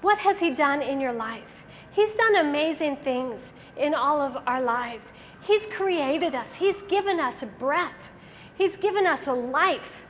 What 0.00 0.18
has 0.18 0.40
He 0.40 0.50
done 0.50 0.82
in 0.82 1.00
your 1.00 1.12
life? 1.12 1.64
He's 1.92 2.16
done 2.16 2.34
amazing 2.34 2.96
things 2.96 3.52
in 3.76 3.94
all 3.94 4.20
of 4.20 4.42
our 4.44 4.60
lives. 4.60 5.12
He's 5.42 5.66
created 5.66 6.34
us, 6.34 6.56
He's 6.56 6.82
given 6.82 7.20
us 7.20 7.44
breath, 7.60 8.10
He's 8.58 8.76
given 8.76 9.06
us 9.06 9.28
a 9.28 9.32
life. 9.34 10.04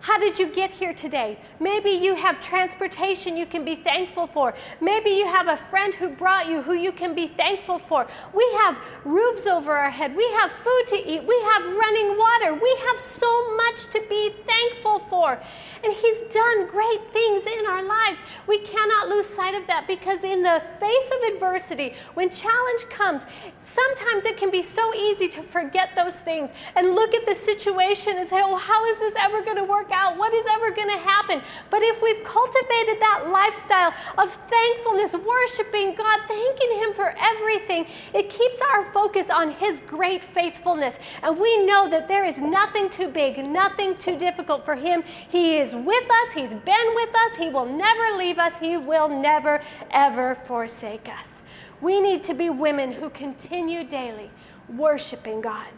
How 0.00 0.18
did 0.18 0.38
you 0.38 0.48
get 0.48 0.70
here 0.70 0.94
today? 0.94 1.38
Maybe 1.58 1.90
you 1.90 2.14
have 2.14 2.40
transportation 2.40 3.36
you 3.36 3.46
can 3.46 3.64
be 3.64 3.76
thankful 3.76 4.26
for. 4.26 4.54
Maybe 4.80 5.10
you 5.10 5.26
have 5.26 5.48
a 5.48 5.56
friend 5.56 5.94
who 5.94 6.10
brought 6.10 6.46
you 6.46 6.62
who 6.62 6.74
you 6.74 6.92
can 6.92 7.14
be 7.14 7.26
thankful 7.26 7.78
for. 7.78 8.06
We 8.32 8.48
have 8.58 8.78
roofs 9.04 9.46
over 9.46 9.76
our 9.76 9.90
head. 9.90 10.14
We 10.16 10.30
have 10.32 10.52
food 10.52 10.84
to 10.88 10.96
eat. 10.96 11.24
We 11.24 11.40
have 11.50 11.62
running 11.64 12.16
water. 12.16 12.54
We 12.54 12.78
have 12.86 13.00
so 13.00 13.56
much 13.56 13.86
to 13.86 14.02
be 14.08 14.34
thankful 14.46 15.00
for. 15.00 15.40
And 15.86 15.94
He's 15.94 16.22
done 16.34 16.66
great 16.66 17.12
things 17.12 17.44
in 17.46 17.64
our 17.64 17.84
lives. 17.84 18.18
We 18.48 18.58
cannot 18.58 19.08
lose 19.08 19.24
sight 19.24 19.54
of 19.54 19.68
that 19.68 19.86
because, 19.86 20.24
in 20.24 20.42
the 20.42 20.60
face 20.80 21.10
of 21.14 21.34
adversity, 21.34 21.94
when 22.14 22.28
challenge 22.28 22.88
comes, 22.90 23.22
sometimes 23.62 24.24
it 24.24 24.36
can 24.36 24.50
be 24.50 24.64
so 24.64 24.92
easy 24.94 25.28
to 25.28 25.42
forget 25.44 25.90
those 25.94 26.14
things 26.14 26.50
and 26.74 26.96
look 26.96 27.14
at 27.14 27.24
the 27.24 27.36
situation 27.36 28.18
and 28.18 28.28
say, 28.28 28.40
oh, 28.42 28.56
how 28.56 28.84
is 28.86 28.98
this 28.98 29.14
ever 29.16 29.42
going 29.42 29.58
to 29.58 29.62
work 29.62 29.92
out 29.92 30.16
what 30.16 30.32
is 30.32 30.44
ever 30.50 30.72
going 30.72 30.88
to 30.88 30.98
happen. 30.98 31.40
But 31.70 31.82
if 31.82 32.02
we've 32.02 32.24
cultivated 32.24 33.00
that 33.00 33.28
lifestyle 33.28 33.94
of 34.18 34.32
thankfulness, 34.32 35.14
worshiping 35.14 35.94
God, 35.94 36.20
thanking 36.26 36.78
Him 36.78 36.94
for 36.94 37.14
everything, 37.16 37.86
it 38.12 38.28
keeps 38.28 38.60
our 38.60 38.90
focus 38.92 39.30
on 39.30 39.52
His 39.52 39.80
great 39.86 40.24
faithfulness. 40.24 40.98
And 41.22 41.38
we 41.38 41.64
know 41.64 41.88
that 41.90 42.08
there 42.08 42.24
is 42.24 42.38
nothing 42.38 42.90
too 42.90 43.06
big, 43.06 43.46
nothing 43.46 43.94
too 43.94 44.18
difficult 44.18 44.64
for 44.64 44.74
Him. 44.74 45.04
He 45.04 45.58
is 45.58 45.75
with 45.84 46.04
us, 46.10 46.32
He's 46.32 46.50
been 46.50 46.94
with 46.94 47.14
us, 47.14 47.36
He 47.36 47.48
will 47.48 47.66
never 47.66 48.16
leave 48.16 48.38
us, 48.38 48.58
He 48.58 48.76
will 48.76 49.08
never, 49.08 49.62
ever 49.90 50.34
forsake 50.34 51.08
us. 51.08 51.42
We 51.80 52.00
need 52.00 52.24
to 52.24 52.34
be 52.34 52.50
women 52.50 52.92
who 52.92 53.10
continue 53.10 53.84
daily 53.84 54.30
worshiping 54.68 55.40
God. 55.40 55.68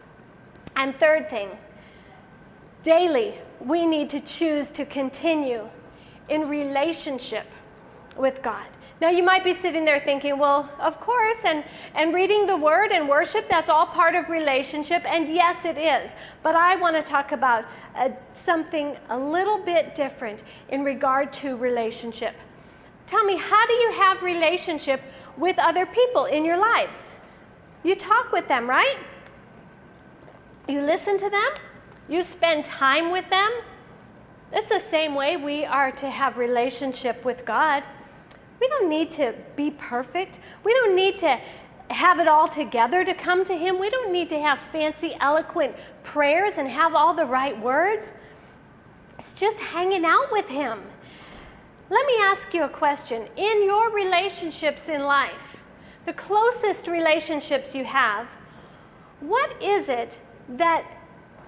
And 0.76 0.96
third 0.96 1.28
thing, 1.28 1.50
daily 2.82 3.34
we 3.60 3.86
need 3.86 4.10
to 4.10 4.20
choose 4.20 4.70
to 4.70 4.84
continue 4.84 5.68
in 6.28 6.48
relationship 6.48 7.46
with 8.16 8.42
God. 8.42 8.66
Now, 9.00 9.10
you 9.10 9.22
might 9.22 9.44
be 9.44 9.54
sitting 9.54 9.84
there 9.84 10.00
thinking, 10.00 10.38
well, 10.38 10.68
of 10.80 10.98
course, 10.98 11.38
and, 11.44 11.62
and 11.94 12.12
reading 12.12 12.46
the 12.46 12.56
word 12.56 12.90
and 12.90 13.08
worship, 13.08 13.48
that's 13.48 13.70
all 13.70 13.86
part 13.86 14.16
of 14.16 14.28
relationship. 14.28 15.04
And 15.06 15.28
yes, 15.28 15.64
it 15.64 15.78
is. 15.78 16.14
But 16.42 16.56
I 16.56 16.74
want 16.74 16.96
to 16.96 17.02
talk 17.02 17.30
about 17.30 17.64
uh, 17.94 18.08
something 18.34 18.96
a 19.08 19.16
little 19.16 19.58
bit 19.58 19.94
different 19.94 20.42
in 20.70 20.82
regard 20.82 21.32
to 21.34 21.56
relationship. 21.56 22.34
Tell 23.06 23.24
me, 23.24 23.36
how 23.36 23.66
do 23.66 23.72
you 23.72 23.92
have 23.92 24.22
relationship 24.22 25.00
with 25.36 25.58
other 25.60 25.86
people 25.86 26.24
in 26.24 26.44
your 26.44 26.58
lives? 26.58 27.16
You 27.84 27.94
talk 27.94 28.32
with 28.32 28.48
them, 28.48 28.68
right? 28.68 28.98
You 30.68 30.82
listen 30.82 31.16
to 31.18 31.30
them? 31.30 31.50
You 32.08 32.24
spend 32.24 32.64
time 32.64 33.12
with 33.12 33.30
them. 33.30 33.50
It's 34.52 34.70
the 34.70 34.80
same 34.80 35.14
way 35.14 35.36
we 35.36 35.64
are 35.64 35.92
to 35.92 36.10
have 36.10 36.36
relationship 36.36 37.24
with 37.24 37.44
God. 37.44 37.84
We 38.60 38.68
don't 38.68 38.88
need 38.88 39.10
to 39.12 39.34
be 39.56 39.70
perfect. 39.70 40.38
We 40.64 40.72
don't 40.72 40.94
need 40.94 41.18
to 41.18 41.40
have 41.90 42.18
it 42.18 42.28
all 42.28 42.48
together 42.48 43.04
to 43.04 43.14
come 43.14 43.44
to 43.44 43.54
Him. 43.56 43.78
We 43.78 43.90
don't 43.90 44.12
need 44.12 44.28
to 44.30 44.40
have 44.40 44.58
fancy, 44.58 45.16
eloquent 45.20 45.74
prayers 46.02 46.58
and 46.58 46.68
have 46.68 46.94
all 46.94 47.14
the 47.14 47.24
right 47.24 47.58
words. 47.60 48.12
It's 49.18 49.32
just 49.32 49.60
hanging 49.60 50.04
out 50.04 50.30
with 50.30 50.48
Him. 50.48 50.80
Let 51.90 52.06
me 52.06 52.14
ask 52.20 52.52
you 52.52 52.64
a 52.64 52.68
question. 52.68 53.28
In 53.36 53.64
your 53.64 53.90
relationships 53.90 54.88
in 54.88 55.04
life, 55.04 55.56
the 56.04 56.12
closest 56.12 56.86
relationships 56.86 57.74
you 57.74 57.84
have, 57.84 58.26
what 59.20 59.60
is 59.62 59.88
it 59.88 60.20
that 60.50 60.84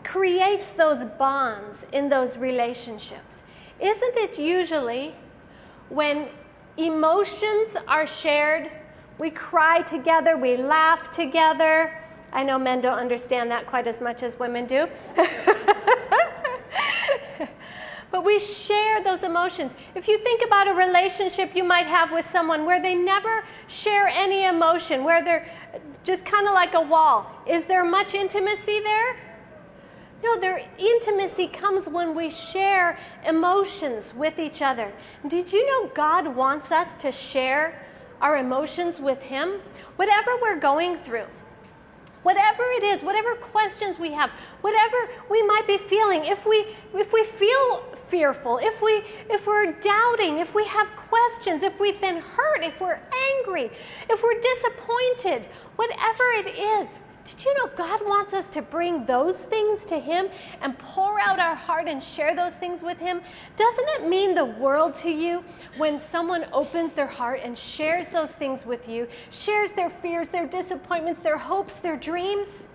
creates 0.03 0.71
those 0.71 1.05
bonds 1.19 1.85
in 1.93 2.09
those 2.09 2.39
relationships? 2.39 3.43
Isn't 3.81 4.17
it 4.17 4.39
usually 4.39 5.15
when 5.89 6.29
emotions 6.77 7.77
are 7.89 8.07
shared, 8.07 8.71
we 9.19 9.31
cry 9.31 9.83
together, 9.83 10.37
we 10.37 10.57
laugh 10.57 11.11
together? 11.11 11.97
I 12.33 12.43
know 12.45 12.59
men 12.59 12.81
don't 12.81 12.99
understand 12.99 13.51
that 13.51 13.67
quite 13.67 13.87
as 13.87 14.01
much 14.01 14.23
as 14.23 14.39
women 14.39 14.67
do. 14.67 14.89
but 18.11 18.25
we 18.25 18.39
share 18.39 19.03
those 19.03 19.23
emotions. 19.23 19.73
If 19.95 20.09
you 20.09 20.19
think 20.19 20.45
about 20.45 20.69
a 20.69 20.75
relationship 20.75 21.55
you 21.55 21.65
might 21.65 21.87
have 21.87 22.13
with 22.13 22.27
someone 22.27 22.67
where 22.67 22.81
they 22.81 22.95
never 22.95 23.45
share 23.67 24.09
any 24.09 24.45
emotion, 24.45 25.05
where 25.05 25.25
they're 25.25 25.49
just 26.05 26.25
kind 26.25 26.47
of 26.47 26.55
like 26.55 26.75
a 26.75 26.81
wall, 26.81 27.31
is 27.47 27.65
there 27.65 27.85
much 27.85 28.15
intimacy 28.15 28.81
there? 28.81 29.17
No, 30.23 30.39
their 30.39 30.63
intimacy 30.79 31.47
comes 31.47 31.89
when 31.89 32.15
we 32.15 32.31
share 32.31 32.99
emotions 33.27 34.15
with 34.15 34.39
each 34.39 34.61
other. 34.61 34.93
Did 35.27 35.53
you 35.53 35.67
know 35.67 35.91
God 35.95 36.37
wants 36.37 36.71
us 36.71 36.95
to 36.97 37.11
share 37.11 37.87
our 38.21 38.37
emotions 38.37 39.01
with 39.01 39.23
Him? 39.23 39.61
Whatever 39.97 40.33
we're 40.43 40.61
going 40.61 40.99
through, 40.99 41.25
whatever 42.23 42.63
it 42.63 42.83
is, 42.83 43.03
whatever 43.03 43.35
questions 43.35 43.99
we 43.99 44.13
have, 44.13 44.31
whatever 44.61 44.97
we 45.31 45.43
might 45.43 45.67
be 45.67 45.79
feeling, 45.79 46.25
if 46.27 46.47
we 46.47 46.67
if 46.95 47.13
we 47.15 47.25
feel 47.25 47.83
fearful, 48.09 48.59
if 48.59 48.83
we 48.83 49.03
if 49.31 49.47
we're 49.47 49.73
doubting, 49.73 50.39
if 50.39 50.55
we 50.55 50.67
have 50.67 50.95
questions, 50.97 51.63
if 51.63 51.81
we've 51.81 52.01
been 52.01 52.19
hurt, 52.19 52.63
if 52.63 52.79
we're 52.79 53.01
angry, 53.39 53.71
if 54.11 54.23
we're 54.23 54.41
disappointed, 54.41 55.49
whatever 55.77 56.25
it 56.35 56.49
is, 56.59 56.89
did 57.25 57.45
you 57.45 57.55
know 57.59 57.71
God 57.77 58.01
wants 58.05 58.33
us 58.35 58.47
to 58.49 58.63
bring 58.63 59.05
those 59.05 59.43
things 59.45 59.85
to 59.87 59.99
Him 59.99 60.29
and 60.63 60.79
pour 60.79 61.21
out 61.21 61.39
our 61.39 61.55
heart 61.55 61.87
and 61.87 62.03
share 62.03 62.35
those 62.35 62.55
things 62.55 62.83
with 62.83 62.99
Him? 62.99 63.21
Doesn't 63.57 63.89
it 63.89 64.09
mean 64.09 64.35
the 64.35 64.45
world 64.45 64.95
to 64.97 65.11
you 65.11 65.45
when 65.77 65.99
someone 65.99 66.47
opens 66.53 66.93
their 66.93 67.07
heart 67.07 67.41
and 67.45 67.57
shares 67.57 68.09
those 68.09 68.33
things 68.33 68.65
with 68.65 68.89
you, 68.89 69.07
shares 69.31 69.73
their 69.73 69.91
fears, 69.91 70.29
their 70.29 70.47
disappointments, 70.47 71.21
their 71.21 71.39
hopes, 71.39 71.77
their 71.77 71.97
dreams? 71.97 72.67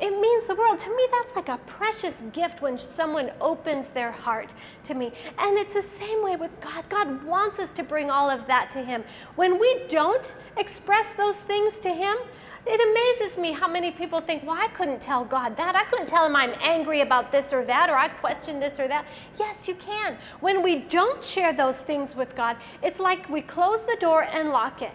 It 0.00 0.20
means 0.20 0.46
the 0.48 0.56
world. 0.56 0.78
To 0.80 0.90
me, 0.90 1.06
that's 1.12 1.36
like 1.36 1.48
a 1.48 1.58
precious 1.58 2.24
gift 2.32 2.60
when 2.60 2.76
someone 2.76 3.30
opens 3.40 3.88
their 3.90 4.10
heart 4.10 4.52
to 4.84 4.94
me. 4.94 5.12
And 5.38 5.56
it's 5.56 5.74
the 5.74 5.82
same 5.82 6.24
way 6.24 6.34
with 6.34 6.50
God. 6.60 6.84
God 6.88 7.22
wants 7.24 7.60
us 7.60 7.70
to 7.72 7.84
bring 7.84 8.10
all 8.10 8.28
of 8.28 8.48
that 8.48 8.70
to 8.72 8.82
Him. 8.82 9.04
When 9.36 9.60
we 9.60 9.84
don't 9.88 10.34
express 10.56 11.12
those 11.12 11.36
things 11.36 11.78
to 11.78 11.90
Him, 11.90 12.16
it 12.64 13.18
amazes 13.20 13.36
me 13.36 13.52
how 13.52 13.66
many 13.66 13.90
people 13.90 14.20
think, 14.20 14.44
well, 14.44 14.56
I 14.58 14.68
couldn't 14.68 15.02
tell 15.02 15.24
God 15.24 15.56
that. 15.56 15.74
I 15.74 15.84
couldn't 15.84 16.06
tell 16.06 16.24
him 16.24 16.36
I'm 16.36 16.54
angry 16.60 17.00
about 17.00 17.32
this 17.32 17.52
or 17.52 17.64
that, 17.64 17.90
or 17.90 17.96
I 17.96 18.08
question 18.08 18.60
this 18.60 18.78
or 18.78 18.86
that. 18.86 19.04
Yes, 19.38 19.66
you 19.66 19.74
can. 19.74 20.16
When 20.40 20.62
we 20.62 20.76
don't 20.76 21.24
share 21.24 21.52
those 21.52 21.80
things 21.80 22.14
with 22.14 22.36
God, 22.36 22.56
it's 22.82 23.00
like 23.00 23.28
we 23.28 23.42
close 23.42 23.82
the 23.82 23.96
door 23.98 24.24
and 24.24 24.50
lock 24.50 24.80
it. 24.80 24.94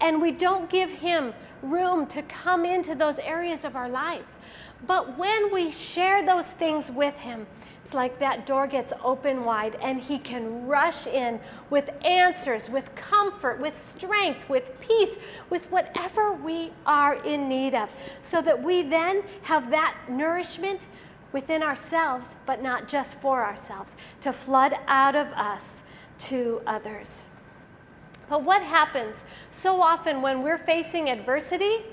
And 0.00 0.20
we 0.20 0.32
don't 0.32 0.70
give 0.70 0.90
him 0.90 1.34
room 1.62 2.06
to 2.06 2.22
come 2.22 2.64
into 2.64 2.94
those 2.94 3.18
areas 3.18 3.64
of 3.64 3.76
our 3.76 3.88
life. 3.88 4.24
But 4.86 5.18
when 5.18 5.52
we 5.52 5.70
share 5.70 6.24
those 6.24 6.52
things 6.52 6.90
with 6.90 7.16
him, 7.16 7.46
it's 7.84 7.92
like 7.92 8.18
that 8.18 8.46
door 8.46 8.66
gets 8.66 8.94
open 9.02 9.44
wide 9.44 9.76
and 9.82 10.00
he 10.00 10.18
can 10.18 10.66
rush 10.66 11.06
in 11.06 11.38
with 11.68 11.90
answers, 12.02 12.70
with 12.70 12.94
comfort, 12.94 13.60
with 13.60 13.74
strength, 13.94 14.48
with 14.48 14.80
peace, 14.80 15.16
with 15.50 15.70
whatever 15.70 16.32
we 16.32 16.72
are 16.86 17.22
in 17.24 17.46
need 17.46 17.74
of, 17.74 17.90
so 18.22 18.40
that 18.40 18.62
we 18.62 18.80
then 18.80 19.22
have 19.42 19.70
that 19.70 19.96
nourishment 20.08 20.86
within 21.32 21.62
ourselves, 21.62 22.36
but 22.46 22.62
not 22.62 22.88
just 22.88 23.20
for 23.20 23.44
ourselves, 23.44 23.92
to 24.22 24.32
flood 24.32 24.72
out 24.86 25.14
of 25.14 25.26
us 25.28 25.82
to 26.20 26.62
others. 26.66 27.26
But 28.30 28.44
what 28.44 28.62
happens 28.62 29.14
so 29.50 29.82
often 29.82 30.22
when 30.22 30.42
we're 30.42 30.56
facing 30.56 31.10
adversity? 31.10 31.84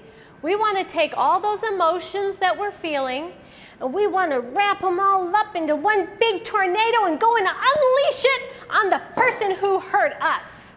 We 0.41 0.55
want 0.55 0.77
to 0.77 0.85
take 0.85 1.17
all 1.17 1.41
those 1.41 1.63
emotions 1.63 2.37
that 2.37 2.57
we're 2.57 2.71
feeling 2.71 3.33
and 3.81 3.91
we 3.93 4.05
want 4.05 4.31
to 4.31 4.39
wrap 4.39 4.81
them 4.81 4.99
all 4.99 5.35
up 5.35 5.55
into 5.55 5.75
one 5.75 6.07
big 6.19 6.43
tornado 6.43 7.05
and 7.05 7.19
go 7.19 7.35
and 7.35 7.47
unleash 7.47 8.23
it 8.23 8.53
on 8.69 8.89
the 8.89 9.01
person 9.15 9.55
who 9.55 9.79
hurt 9.79 10.13
us. 10.21 10.75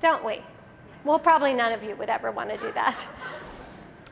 Don't 0.00 0.24
we? 0.24 0.40
Well, 1.04 1.18
probably 1.18 1.52
none 1.52 1.72
of 1.72 1.82
you 1.82 1.94
would 1.96 2.08
ever 2.08 2.30
want 2.30 2.50
to 2.50 2.56
do 2.56 2.72
that. 2.72 3.06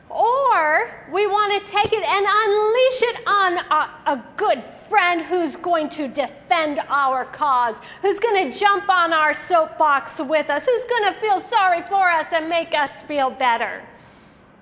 Or 0.09 1.05
we 1.11 1.25
want 1.25 1.53
to 1.53 1.71
take 1.71 1.91
it 1.93 2.03
and 2.03 2.25
unleash 2.29 3.01
it 3.01 3.27
on 3.27 3.57
a, 3.57 4.11
a, 4.11 4.25
good 4.35 4.61
friend 4.89 5.21
who's 5.21 5.55
going 5.55 5.87
to 5.89 6.09
defend 6.09 6.81
our 6.89 7.23
cause, 7.23 7.79
who's 8.01 8.19
going 8.19 8.51
to 8.51 8.57
jump 8.57 8.89
on 8.89 9.13
our 9.13 9.33
soapbox 9.33 10.19
with 10.19 10.49
us, 10.49 10.65
who's 10.65 10.83
going 10.83 11.13
to 11.13 11.19
feel 11.21 11.39
sorry 11.39 11.81
for 11.83 12.09
us 12.09 12.27
and 12.33 12.49
make 12.49 12.73
us 12.73 13.03
feel 13.03 13.29
better. 13.29 13.81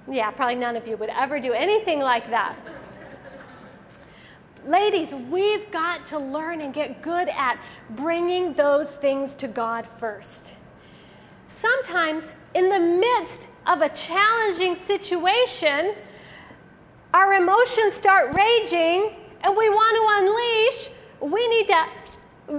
Yeah, 0.09 0.31
probably 0.31 0.55
none 0.55 0.75
of 0.75 0.87
you 0.87 0.97
would 0.97 1.09
ever 1.09 1.39
do 1.39 1.53
anything 1.53 1.99
like 1.99 2.29
that. 2.31 2.55
Ladies, 4.65 5.13
we've 5.13 5.69
got 5.71 6.03
to 6.05 6.19
learn 6.19 6.61
and 6.61 6.73
get 6.73 7.01
good 7.01 7.29
at 7.29 7.59
bringing 7.91 8.53
those 8.53 8.95
things 8.95 9.33
to 9.35 9.47
God 9.47 9.87
first. 9.97 10.55
Sometimes, 11.47 12.33
in 12.53 12.69
the 12.69 12.79
midst 12.79 13.47
of 13.67 13.81
a 13.81 13.89
challenging 13.89 14.75
situation, 14.75 15.93
our 17.13 17.33
emotions 17.33 17.93
start 17.93 18.35
raging 18.35 19.15
and 19.41 19.55
we 19.55 19.69
want 19.69 19.95
to 19.95 20.03
unleash. 20.25 20.89
We 21.33 21.47
need 21.47 21.67
to 21.67 21.85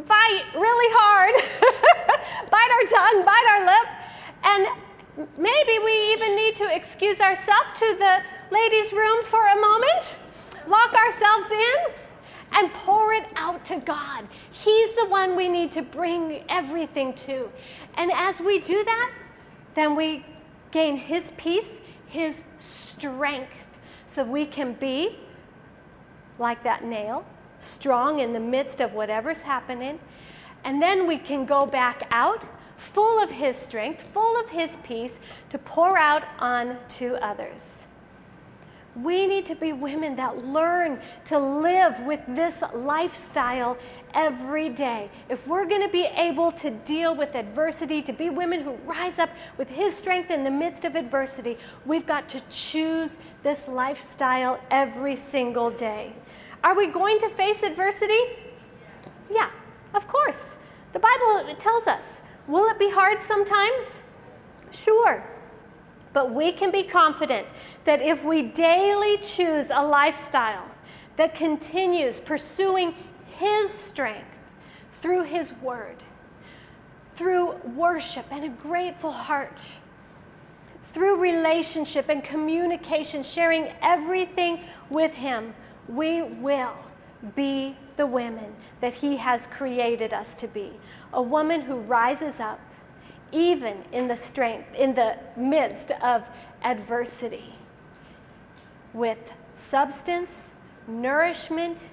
bite 0.07 0.45
really 0.55 0.95
hard, 0.97 1.35
bite 2.51 2.71
our 2.71 2.87
tongue, 2.87 3.25
bite 3.27 3.47
our 3.51 3.67
lip, 3.67 3.89
and 4.45 4.90
maybe 5.39 5.79
we 5.85 6.13
even 6.13 6.35
need 6.37 6.57
to 6.57 6.75
excuse 6.75 7.21
ourselves 7.21 7.79
to 7.79 7.97
the 7.99 8.23
ladies' 8.51 8.93
room 8.93 9.25
for 9.25 9.47
a 9.47 9.61
moment, 9.61 10.17
lock 10.67 10.93
ourselves 10.93 11.51
in, 11.51 11.95
and 12.53 12.73
pour 12.73 13.13
it 13.13 13.33
out 13.37 13.65
to 13.67 13.79
God. 13.79 14.27
He's 14.51 14.95
the 14.95 15.07
one 15.07 15.37
we 15.37 15.49
need 15.49 15.73
to 15.73 15.83
bring 15.83 16.45
everything 16.49 17.15
to. 17.15 17.51
And 17.95 18.11
as 18.13 18.41
we 18.41 18.59
do 18.59 18.83
that, 18.85 19.13
then 19.75 19.95
we 19.95 20.25
gain 20.71 20.97
His 20.97 21.33
peace, 21.37 21.81
His 22.07 22.45
strength, 22.59 23.67
so 24.07 24.25
we 24.25 24.47
can 24.47 24.75
be 24.75 25.19
like 26.39 26.63
that 26.65 26.85
nail, 26.85 27.25
strong 27.61 28.21
in 28.21 28.33
the 28.33 28.41
midst 28.41 28.81
of 28.81 28.93
whatever's 28.93 29.43
happening. 29.43 30.01
And 30.65 30.83
then 30.83 31.07
we 31.07 31.17
can 31.17 31.47
go 31.47 31.67
back 31.67 32.07
out 32.11 32.45
full 32.81 33.23
of 33.23 33.31
His 33.31 33.57
strength, 33.57 34.03
full 34.13 34.41
of 34.41 34.49
His 34.49 34.79
peace 34.83 35.19
to 35.51 35.59
pour 35.59 35.99
out 35.99 36.25
on 36.39 36.79
to 36.89 37.17
others. 37.25 37.87
We 38.97 39.27
need 39.27 39.47
to 39.47 39.55
be 39.55 39.73
women 39.73 40.17
that 40.17 40.45
learn 40.45 41.01
to 41.27 41.39
live 41.39 42.01
with 42.01 42.21
this 42.27 42.63
lifestyle 42.75 43.79
every 44.15 44.69
day. 44.69 45.11
If 45.29 45.47
we're 45.47 45.67
going 45.67 45.83
to 45.83 45.89
be 45.89 46.07
able 46.17 46.51
to 46.53 46.71
deal 46.71 47.15
with 47.15 47.37
adversity, 47.37 48.03
to 48.03 48.13
be 48.13 48.31
women 48.31 48.63
who 48.63 48.73
rise 48.85 49.21
up 49.21 49.31
with 49.59 49.69
His 49.69 49.95
strength 49.95 50.31
in 50.31 50.43
the 50.43 50.51
midst 50.51 50.85
of 50.85 50.97
adversity, 50.97 51.57
we've 51.87 52.07
got 52.07 52.29
to 52.31 52.41
choose 52.51 53.17
this 53.45 53.69
lifestyle 53.69 54.61
every 54.71 55.15
single 55.15 55.71
day. 55.71 56.13
Are 56.65 56.77
we 56.77 56.89
going 56.89 57.19
to 57.21 57.29
face 57.29 57.63
adversity? 57.63 58.21
Yeah, 59.31 59.51
of 59.95 60.09
course. 60.09 60.57
The 60.93 60.99
Bible 60.99 61.55
tells 61.59 61.87
us. 61.87 62.21
Will 62.51 62.67
it 62.67 62.81
be 62.81 62.91
hard 62.91 63.23
sometimes? 63.23 64.03
Sure. 64.73 65.23
But 66.13 66.35
we 66.35 66.51
can 66.51 66.73
be 66.73 66.83
confident 66.83 67.47
that 67.85 68.03
if 68.03 68.25
we 68.25 68.43
daily 68.43 69.19
choose 69.19 69.71
a 69.73 69.87
lifestyle 69.87 70.67
that 71.17 71.37
continues 71.37 72.19
pursuing 72.19 72.97
His 73.39 73.73
strength 73.73 74.37
through 75.01 75.25
His 75.25 75.53
Word, 75.63 76.03
through 77.15 77.53
worship 77.77 78.27
and 78.33 78.45
a 78.45 78.49
grateful 78.49 79.13
heart, 79.13 79.65
through 80.93 81.21
relationship 81.21 82.09
and 82.09 82.25
communication, 82.25 83.23
sharing 83.23 83.69
everything 83.81 84.65
with 84.89 85.15
Him, 85.15 85.55
we 85.87 86.23
will 86.23 86.75
be 87.37 87.77
the 88.01 88.07
women 88.07 88.55
that 88.81 88.95
He 88.95 89.19
has 89.19 89.47
created 89.47 90.15
us 90.15 90.35
to 90.37 90.49
be. 90.49 90.73
A 91.13 91.21
woman 91.21 91.61
who 91.61 91.77
rises 91.81 92.41
up 92.41 92.59
even 93.31 93.85
in 93.93 94.09
the 94.09 94.17
strength, 94.17 94.75
in 94.75 94.95
the 94.95 95.19
midst 95.37 95.91
of 96.03 96.25
adversity, 96.63 97.53
with 98.95 99.35
substance, 99.55 100.51
nourishment, 100.89 101.91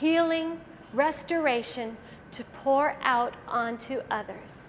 healing, 0.00 0.60
restoration 0.92 1.96
to 2.32 2.42
pour 2.64 2.96
out 3.00 3.34
onto 3.46 4.00
others. 4.10 4.66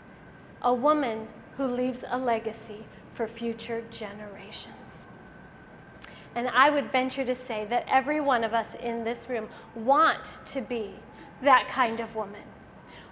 A 0.62 0.74
woman 0.74 1.28
who 1.58 1.66
leaves 1.66 2.06
a 2.08 2.18
legacy 2.20 2.86
for 3.16 3.28
future 3.28 3.84
generations. 3.90 4.79
And 6.36 6.48
I 6.48 6.70
would 6.70 6.92
venture 6.92 7.26
to 7.26 7.36
say 7.36 7.66
that 7.70 7.86
every 7.90 8.22
one 8.22 8.44
of 8.44 8.54
us 8.54 8.76
in 8.82 9.04
this 9.04 9.30
room 9.30 9.48
want 9.76 10.40
to 10.48 10.62
be 10.62 10.94
that 11.42 11.68
kind 11.68 12.00
of 12.00 12.16
woman 12.16 12.44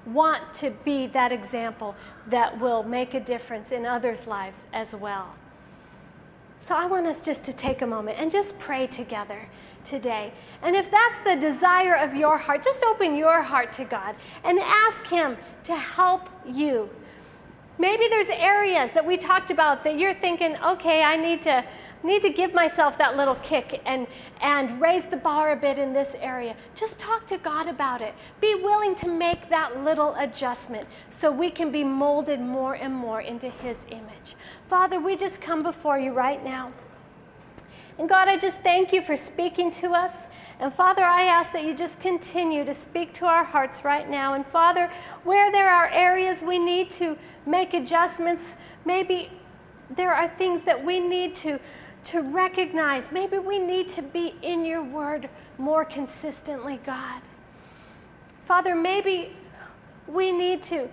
want 0.08 0.54
to 0.54 0.72
be 0.72 1.08
that 1.08 1.32
example 1.32 1.96
that 2.28 2.60
will 2.60 2.84
make 2.84 3.14
a 3.14 3.20
difference 3.20 3.72
in 3.72 3.86
others' 3.86 4.26
lives 4.26 4.66
as 4.74 4.96
well. 4.96 5.36
So 6.62 6.76
I 6.76 6.86
want 6.86 7.06
us 7.06 7.24
just 7.24 7.44
to 7.44 7.54
take 7.54 7.82
a 7.82 7.88
moment 7.88 8.18
and 8.20 8.32
just 8.32 8.58
pray 8.60 8.88
together 8.88 9.48
today. 9.86 10.34
And 10.62 10.76
if 10.76 10.92
that's 10.92 11.20
the 11.20 11.36
desire 11.36 11.96
of 11.96 12.16
your 12.16 12.38
heart, 12.38 12.64
just 12.64 12.84
open 12.84 13.16
your 13.16 13.42
heart 13.42 13.72
to 13.74 13.86
God 13.86 14.16
and 14.44 14.60
ask 14.60 15.06
Him 15.08 15.38
to 15.64 15.76
help 15.76 16.30
you. 16.46 16.90
Maybe 17.80 18.08
there's 18.08 18.30
areas 18.30 18.92
that 18.94 19.06
we 19.06 19.18
talked 19.18 19.52
about 19.52 19.84
that 19.84 20.00
you're 20.00 20.16
thinking, 20.16 20.58
okay, 20.66 21.04
I 21.04 21.16
need 21.16 21.42
to 21.44 21.64
need 22.04 22.22
to 22.22 22.30
give 22.30 22.54
myself 22.54 22.98
that 22.98 23.18
little 23.18 23.36
kick 23.36 23.82
and, 23.86 24.08
and 24.42 24.80
raise 24.80 25.06
the 25.06 25.18
bar 25.18 25.52
a 25.52 25.56
bit 25.56 25.78
in 25.78 25.94
this 25.94 26.16
area. 26.20 26.56
Just 26.76 27.00
talk 27.00 27.26
to 27.28 27.38
God 27.38 27.68
about 27.68 28.02
it. 28.02 28.14
Be 28.40 28.56
willing 28.56 28.96
to 28.96 29.10
make 29.10 29.50
that 29.50 29.84
little 29.84 30.16
adjustment 30.16 30.88
so 31.10 31.32
we 31.32 31.50
can 31.50 31.72
be 31.72 31.84
molded 31.84 32.40
more 32.40 32.74
and 32.74 32.94
more 32.94 33.22
into 33.22 33.50
His 33.50 33.78
image. 33.90 34.36
Father, 34.68 35.00
we 35.00 35.16
just 35.16 35.42
come 35.42 35.64
before 35.64 35.98
you 35.98 36.12
right 36.12 36.44
now. 36.44 36.72
And 38.00 38.08
God, 38.08 38.28
I 38.28 38.38
just 38.38 38.60
thank 38.60 38.94
you 38.94 39.02
for 39.02 39.18
speaking 39.18 39.72
to 39.72 39.94
us. 39.94 40.28
And 40.60 40.72
Father, 40.72 41.04
I 41.04 41.24
ask 41.24 41.52
that 41.54 41.64
you 41.64 41.76
just 41.76 42.00
continue 42.00 42.64
to 42.64 42.74
speak 42.74 43.12
to 43.14 43.26
our 43.26 43.44
hearts 43.44 43.84
right 43.84 44.08
now. 44.08 44.36
And 44.36 44.46
Father, 44.46 44.92
where 45.24 45.52
there 45.52 45.74
are 45.74 45.90
areas 45.90 46.44
we 46.44 46.60
need 46.60 46.92
to 46.92 47.18
make 47.48 47.74
adjustments, 47.74 48.56
maybe 48.86 49.32
there 49.90 50.14
are 50.14 50.28
things 50.28 50.62
that 50.64 50.84
we 50.84 51.00
need 51.00 51.34
to 51.36 51.60
to 52.06 52.22
recognize 52.22 53.12
maybe 53.12 53.38
we 53.38 53.60
need 53.60 53.88
to 53.90 54.02
be 54.02 54.36
in 54.42 54.66
your 54.66 54.84
word 54.84 55.30
more 55.58 55.84
consistently, 55.84 56.80
God. 56.86 57.22
Father, 58.46 58.76
maybe 58.76 59.34
we 60.08 60.32
need 60.32 60.64
to 60.64 60.88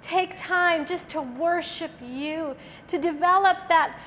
take 0.00 0.36
time 0.36 0.86
just 0.86 1.10
to 1.10 1.20
worship 1.20 1.90
you, 2.02 2.56
to 2.86 2.98
develop 2.98 3.58
that, 3.68 3.98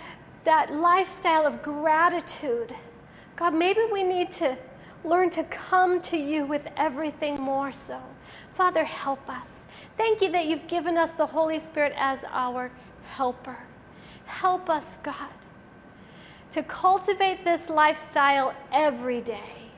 that 0.46 0.74
lifestyle 0.74 1.46
of 1.46 1.62
gratitude. 1.62 2.74
God, 3.36 3.54
maybe 3.54 3.82
we 3.91 4.02
need 4.02 4.32
to 4.34 4.58
learn 5.04 5.30
to 5.32 5.44
come 5.44 6.02
to 6.02 6.17
you 6.17 6.46
with 6.46 6.67
everything 6.78 7.39
more 7.39 7.72
so. 7.72 8.02
Father, 8.54 8.84
help 8.84 9.30
us. 9.30 9.65
Thank 9.98 10.22
you 10.22 10.32
that 10.32 10.46
you've 10.46 10.67
given 10.67 10.98
us 10.98 11.12
the 11.12 11.26
Holy 11.26 11.60
Spirit 11.60 11.94
as 11.98 12.24
our 12.30 12.72
helper. 13.04 13.58
Help 14.26 14.70
us, 14.70 14.98
God 15.04 15.30
to 16.52 16.64
cultivate 16.64 17.44
this 17.44 17.70
lifestyle 17.70 18.54
every 18.72 19.22
day 19.22 19.72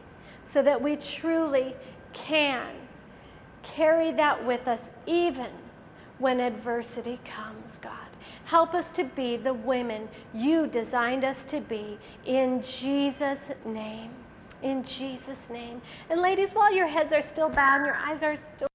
so 0.43 0.61
that 0.61 0.81
we 0.81 0.95
truly 0.95 1.75
can 2.13 2.75
carry 3.63 4.11
that 4.11 4.45
with 4.45 4.67
us 4.67 4.89
even 5.05 5.49
when 6.19 6.39
adversity 6.39 7.19
comes, 7.25 7.79
God. 7.79 7.91
Help 8.45 8.73
us 8.73 8.89
to 8.91 9.03
be 9.03 9.37
the 9.37 9.53
women 9.53 10.07
you 10.33 10.67
designed 10.67 11.23
us 11.23 11.45
to 11.45 11.61
be 11.61 11.97
in 12.25 12.61
Jesus' 12.61 13.51
name. 13.65 14.11
In 14.61 14.83
Jesus' 14.83 15.49
name. 15.49 15.81
And 16.09 16.21
ladies, 16.21 16.53
while 16.53 16.73
your 16.73 16.87
heads 16.87 17.13
are 17.13 17.21
still 17.21 17.49
bowed 17.49 17.77
and 17.77 17.85
your 17.85 17.95
eyes 17.95 18.23
are 18.23 18.35
still 18.35 18.67